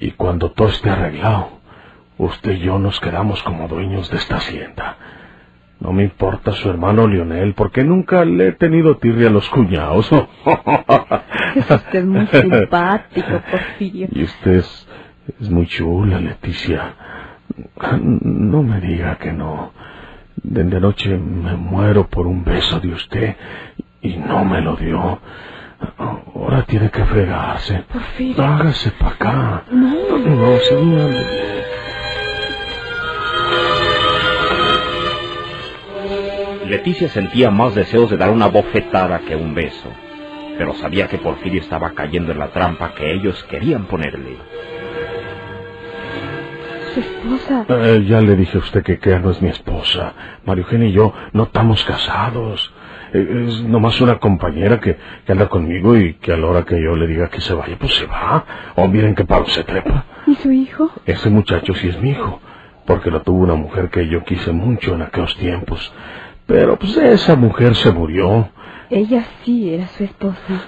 Y 0.00 0.12
cuando 0.12 0.50
todo 0.52 0.68
esté 0.68 0.90
arreglado, 0.90 1.60
usted 2.18 2.52
y 2.52 2.58
yo 2.60 2.78
nos 2.78 3.00
quedamos 3.00 3.42
como 3.42 3.68
dueños 3.68 4.10
de 4.10 4.16
esta 4.18 4.36
hacienda. 4.36 4.96
No 5.80 5.92
me 5.92 6.02
importa 6.02 6.52
su 6.52 6.68
hermano 6.68 7.06
Lionel, 7.06 7.54
porque 7.54 7.84
nunca 7.84 8.24
le 8.24 8.48
he 8.48 8.52
tenido 8.52 8.96
tirria 8.96 9.28
a 9.28 9.32
los 9.32 9.48
cuñados. 9.48 10.10
Es 11.54 11.70
usted 11.70 12.04
muy 12.04 12.26
simpático, 12.32 13.28
Porfirio. 13.50 14.08
Y 14.10 14.24
usted 14.24 14.52
es, 14.56 14.88
es 15.40 15.48
muy 15.50 15.66
chula, 15.66 16.18
Leticia. 16.20 16.94
No 18.02 18.62
me 18.62 18.80
diga 18.80 19.16
que 19.18 19.32
no. 19.32 19.72
Desde 20.42 20.76
anoche 20.76 21.16
me 21.16 21.54
muero 21.54 22.06
por 22.08 22.26
un 22.26 22.44
beso 22.44 22.80
de 22.80 22.88
usted 22.88 23.36
y 24.02 24.16
no 24.16 24.44
me 24.44 24.60
lo 24.60 24.76
dio. 24.76 25.20
Ahora 25.96 26.62
tiene 26.62 26.90
que 26.90 27.04
fregarse. 27.04 27.84
Porfirio. 27.92 28.44
Hágase 28.44 28.90
para 28.92 29.12
acá. 29.12 29.64
No. 29.70 30.18
No, 30.18 30.58
señor. 30.58 31.14
Leticia 36.66 37.08
sentía 37.08 37.50
más 37.50 37.74
deseos 37.74 38.10
de 38.10 38.16
dar 38.18 38.30
una 38.30 38.46
bofetada 38.48 39.20
que 39.20 39.34
un 39.34 39.54
beso, 39.54 39.90
pero 40.58 40.74
sabía 40.74 41.08
que 41.08 41.16
Porfirio 41.18 41.60
estaba 41.60 41.92
cayendo 41.92 42.32
en 42.32 42.38
la 42.38 42.48
trampa 42.48 42.92
que 42.94 43.10
ellos 43.12 43.42
querían 43.44 43.86
ponerle. 43.86 44.36
Su 47.02 47.36
esposa. 47.38 47.66
Eh, 47.68 48.04
ya 48.08 48.20
le 48.20 48.36
dije 48.36 48.58
a 48.58 48.60
usted 48.60 48.82
que 48.82 48.98
Kea 48.98 49.18
no 49.18 49.30
es 49.30 49.40
mi 49.42 49.48
esposa. 49.48 50.12
María 50.44 50.64
Eugenia 50.64 50.88
y 50.88 50.92
yo 50.92 51.12
no 51.32 51.44
estamos 51.44 51.84
casados. 51.84 52.72
Eh, 53.12 53.44
Es 53.48 53.62
nomás 53.62 54.00
una 54.00 54.18
compañera 54.18 54.80
que, 54.80 54.96
que 55.24 55.32
anda 55.32 55.48
conmigo 55.48 55.96
y 55.96 56.14
que 56.14 56.32
a 56.32 56.36
la 56.36 56.46
hora 56.46 56.64
que 56.64 56.80
yo 56.82 56.94
le 56.96 57.06
diga 57.06 57.28
que 57.28 57.40
se 57.40 57.54
vaya, 57.54 57.76
pues 57.78 57.94
se 57.94 58.06
va. 58.06 58.44
O 58.76 58.86
miren 58.88 59.14
qué 59.14 59.24
palo 59.24 59.46
se 59.46 59.64
trepa. 59.64 60.04
¿Y 60.26 60.34
su 60.36 60.50
hijo? 60.52 60.90
Ese 61.06 61.30
muchacho 61.30 61.74
sí 61.74 61.88
es 61.88 62.00
mi 62.00 62.10
hijo, 62.10 62.40
porque 62.86 63.10
lo 63.10 63.22
tuvo 63.22 63.42
una 63.44 63.54
mujer 63.54 63.88
que 63.90 64.06
yo 64.08 64.24
quise 64.24 64.52
mucho 64.52 64.94
en 64.94 65.02
aquellos 65.02 65.36
tiempos. 65.36 65.92
Pero 66.46 66.78
pues 66.78 66.96
esa 66.96 67.36
mujer 67.36 67.74
se 67.74 67.92
murió. 67.92 68.50
Ella 68.90 69.24
sí 69.44 69.72
era 69.74 69.86
su 69.88 70.04
esposa. 70.04 70.62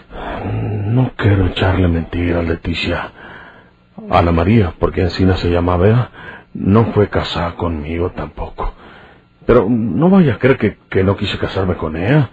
No 0.86 1.12
quiero 1.16 1.46
echarle 1.46 1.88
mentiras, 1.88 2.46
Leticia. 2.46 3.10
Ana 4.10 4.32
María, 4.32 4.74
porque 4.78 5.02
Encina 5.02 5.36
se 5.36 5.50
llamaba 5.50 5.86
ella, 5.88 6.10
no 6.54 6.86
fue 6.92 7.08
casada 7.08 7.54
conmigo 7.56 8.10
tampoco. 8.10 8.74
Pero 9.46 9.66
no 9.70 10.10
vaya 10.10 10.34
a 10.34 10.38
creer 10.38 10.58
que, 10.58 10.76
que 10.90 11.02
no 11.04 11.16
quise 11.16 11.38
casarme 11.38 11.76
con 11.76 11.96
ella, 11.96 12.28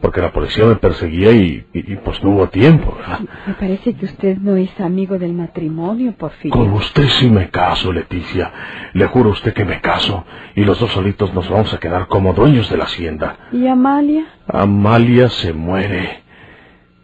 porque 0.00 0.20
la 0.20 0.32
policía 0.32 0.64
me 0.66 0.76
perseguía 0.76 1.30
y, 1.32 1.64
y- 1.72 1.92
y, 1.92 1.96
pues 1.96 2.22
no 2.24 2.30
hubo 2.30 2.48
tiempo, 2.48 2.96
¿verdad? 2.98 3.20
Me 3.46 3.54
parece 3.54 3.94
que 3.94 4.04
usted 4.06 4.36
no 4.38 4.56
es 4.56 4.78
amigo 4.80 5.16
del 5.18 5.32
matrimonio, 5.32 6.12
Porfirio. 6.12 6.52
Con 6.52 6.72
usted 6.72 7.04
sí 7.08 7.30
me 7.30 7.50
caso, 7.50 7.92
Leticia. 7.92 8.52
Le 8.94 9.06
juro 9.06 9.30
a 9.30 9.32
usted 9.32 9.52
que 9.54 9.64
me 9.64 9.80
caso, 9.80 10.24
y 10.56 10.64
los 10.64 10.80
dos 10.80 10.90
solitos 10.92 11.32
nos 11.34 11.48
vamos 11.48 11.72
a 11.72 11.78
quedar 11.78 12.08
como 12.08 12.32
dueños 12.32 12.68
de 12.68 12.76
la 12.78 12.84
hacienda. 12.84 13.36
¿Y 13.52 13.66
Amalia? 13.68 14.26
Amalia 14.48 15.28
se 15.28 15.52
muere. 15.52 16.22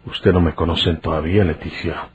Usted 0.05 0.33
no 0.33 0.41
me 0.41 0.53
conocen 0.53 0.97
todavía, 0.99 1.43
Leticia. 1.45 2.09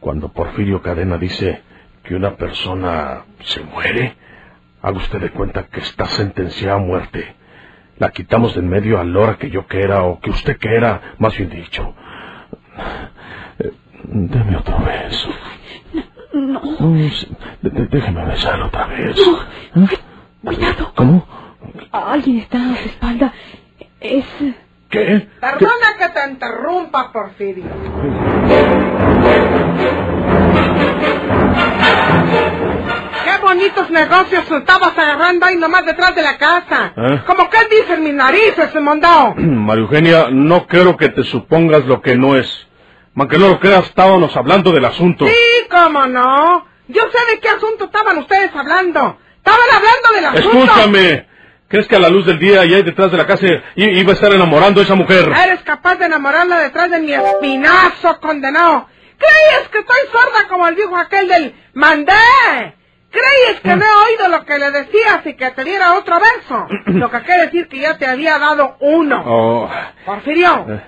Cuando 0.00 0.28
Porfirio 0.28 0.80
Cadena 0.82 1.18
dice 1.18 1.62
que 2.04 2.14
una 2.14 2.36
persona 2.36 3.24
se 3.44 3.60
muere, 3.62 4.16
haga 4.82 4.96
usted 4.96 5.20
de 5.20 5.30
cuenta 5.30 5.64
que 5.66 5.80
está 5.80 6.06
sentenciada 6.06 6.76
a 6.76 6.78
muerte. 6.78 7.34
La 7.98 8.10
quitamos 8.10 8.54
de 8.54 8.60
en 8.60 8.68
medio 8.68 9.00
a 9.00 9.04
la 9.04 9.18
hora 9.18 9.38
que 9.38 9.50
yo 9.50 9.66
quiera 9.66 10.04
o 10.04 10.20
que 10.20 10.30
usted 10.30 10.56
quiera, 10.58 11.14
más 11.18 11.36
bien 11.36 11.50
dicho. 11.50 11.94
Eh, 13.58 13.72
Deme 14.04 14.56
otro 14.56 14.78
beso. 14.78 15.28
No. 16.32 16.60
No, 16.78 16.94
déjeme 17.90 18.24
besar 18.26 18.62
otra 18.62 18.86
vez. 18.86 19.16
Cuidado. 20.44 20.92
¿Cómo? 20.94 21.26
Alguien 21.90 22.38
está 22.38 22.72
a 22.72 22.76
su 22.76 22.88
espalda. 22.88 23.32
Es... 24.00 24.24
¿Qué? 24.90 25.28
Perdona 25.40 25.96
que 25.98 26.08
te 26.08 26.30
interrumpa, 26.30 27.12
Porfirio. 27.12 27.66
Qué 33.24 33.38
bonitos 33.42 33.90
negocios 33.90 34.50
estabas 34.50 34.96
agarrando 34.96 35.44
ahí 35.46 35.56
nomás 35.56 35.84
detrás 35.84 36.14
de 36.14 36.22
la 36.22 36.38
casa. 36.38 36.92
¿Eh? 36.96 37.22
Como 37.26 37.50
que 37.50 37.58
dicen 37.70 38.02
mis 38.02 38.14
narices, 38.14 38.70
se 38.72 38.80
mandó. 38.80 39.34
María 39.36 39.82
Eugenia, 39.82 40.28
no 40.30 40.66
quiero 40.66 40.96
que 40.96 41.10
te 41.10 41.22
supongas 41.22 41.84
lo 41.84 42.00
que 42.00 42.16
no 42.16 42.36
es. 42.36 42.66
Aunque 43.14 43.36
no 43.36 43.48
lo 43.48 43.58
creas, 43.58 43.86
estábamos 43.86 44.36
hablando 44.36 44.70
del 44.72 44.84
asunto. 44.84 45.26
Sí, 45.26 45.66
cómo 45.70 46.06
no. 46.06 46.64
Yo 46.86 47.02
sé 47.02 47.34
de 47.34 47.40
qué 47.40 47.48
asunto 47.48 47.86
estaban 47.86 48.16
ustedes 48.18 48.54
hablando. 48.54 49.18
Estaban 49.36 49.68
hablando 49.74 50.12
del 50.14 50.24
asunto. 50.24 50.64
Escúchame. 50.64 51.27
¿Crees 51.68 51.86
que 51.86 51.96
a 51.96 51.98
la 51.98 52.08
luz 52.08 52.24
del 52.24 52.38
día 52.38 52.64
y 52.64 52.72
ahí 52.72 52.82
detrás 52.82 53.10
de 53.10 53.18
la 53.18 53.26
casa 53.26 53.46
iba 53.76 54.10
a 54.10 54.14
estar 54.14 54.34
enamorando 54.34 54.80
a 54.80 54.84
esa 54.84 54.94
mujer? 54.94 55.30
Eres 55.44 55.62
capaz 55.62 55.96
de 55.96 56.06
enamorarla 56.06 56.60
detrás 56.60 56.90
de 56.90 56.98
mi 56.98 57.12
espinazo, 57.12 58.18
condenado. 58.20 58.86
¿Crees 59.18 59.68
que 59.70 59.80
estoy 59.80 60.00
sorda 60.10 60.48
como 60.48 60.66
el 60.66 60.74
viejo 60.74 60.96
aquel 60.96 61.28
del 61.28 61.54
mandé? 61.74 62.14
¿Crees 63.10 63.60
que 63.62 63.76
no 63.76 63.84
he 63.84 64.10
oído 64.10 64.28
lo 64.28 64.44
que 64.46 64.58
le 64.58 64.70
decías 64.70 65.26
y 65.26 65.34
que 65.34 65.50
te 65.50 65.64
diera 65.64 65.94
otro 65.94 66.18
verso? 66.20 66.66
Lo 66.86 67.10
que 67.10 67.20
quiere 67.22 67.46
decir 67.46 67.66
que 67.68 67.78
ya 67.78 67.96
te 67.96 68.06
había 68.06 68.38
dado 68.38 68.76
uno. 68.80 69.22
Oh, 69.26 69.70
Porfirio, 70.04 70.66
eh, 70.68 70.80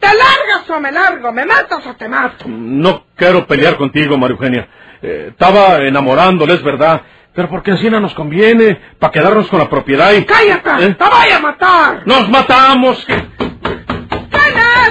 ¿te 0.00 0.06
largas 0.06 0.70
o 0.70 0.80
me 0.80 0.90
largo? 0.90 1.32
¿Me 1.32 1.44
matas 1.44 1.86
o 1.86 1.94
te 1.94 2.08
mato? 2.08 2.46
no 2.48 3.04
quiero 3.14 3.46
pelear 3.46 3.76
contigo, 3.76 4.16
María 4.16 4.36
Eugenia. 4.36 4.68
Eh, 5.02 5.28
estaba 5.32 5.76
enamorándole, 5.82 6.54
es 6.54 6.62
verdad. 6.62 7.02
Pero 7.36 7.50
porque 7.50 7.72
así 7.72 7.90
no 7.90 8.00
nos 8.00 8.14
conviene, 8.14 8.80
para 8.98 9.12
quedarnos 9.12 9.46
con 9.48 9.58
la 9.58 9.68
propiedad 9.68 10.10
y... 10.14 10.24
¡Cállate! 10.24 10.86
¿Eh? 10.86 10.94
¡Te 10.94 11.04
voy 11.04 11.30
a 11.30 11.38
matar! 11.38 12.02
¡Nos 12.06 12.30
matamos! 12.30 13.04
¿Qué 13.04 13.12
es 13.12 13.22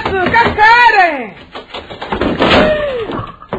eso? 0.06 0.24
¿Qué 0.26 0.54
quieres? 0.54 1.34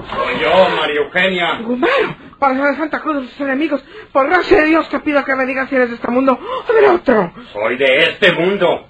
Soy 0.08 0.40
yo, 0.40 0.76
María 0.76 1.00
Eugenia. 1.00 1.58
Gumero, 1.62 2.14
para 2.38 2.54
la 2.54 2.76
Santa 2.76 3.00
Cruz 3.00 3.22
de 3.22 3.28
sus 3.28 3.40
enemigos, 3.40 3.84
por 4.12 4.28
gracia 4.28 4.58
de 4.58 4.66
Dios 4.66 4.88
te 4.88 5.00
pido 5.00 5.24
que 5.24 5.34
me 5.34 5.46
digas 5.46 5.68
si 5.68 5.74
eres 5.74 5.88
de 5.88 5.96
este 5.96 6.08
mundo 6.08 6.38
o 6.38 6.72
del 6.72 6.84
otro. 6.84 7.32
Soy 7.52 7.76
de 7.76 7.98
este 7.98 8.32
mundo. 8.34 8.86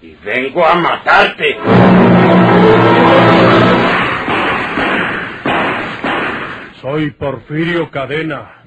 Y 0.00 0.14
vengo 0.24 0.66
a 0.66 0.74
matarte. 0.74 1.58
Soy 6.80 7.10
Porfirio 7.10 7.90
Cadena. 7.90 8.63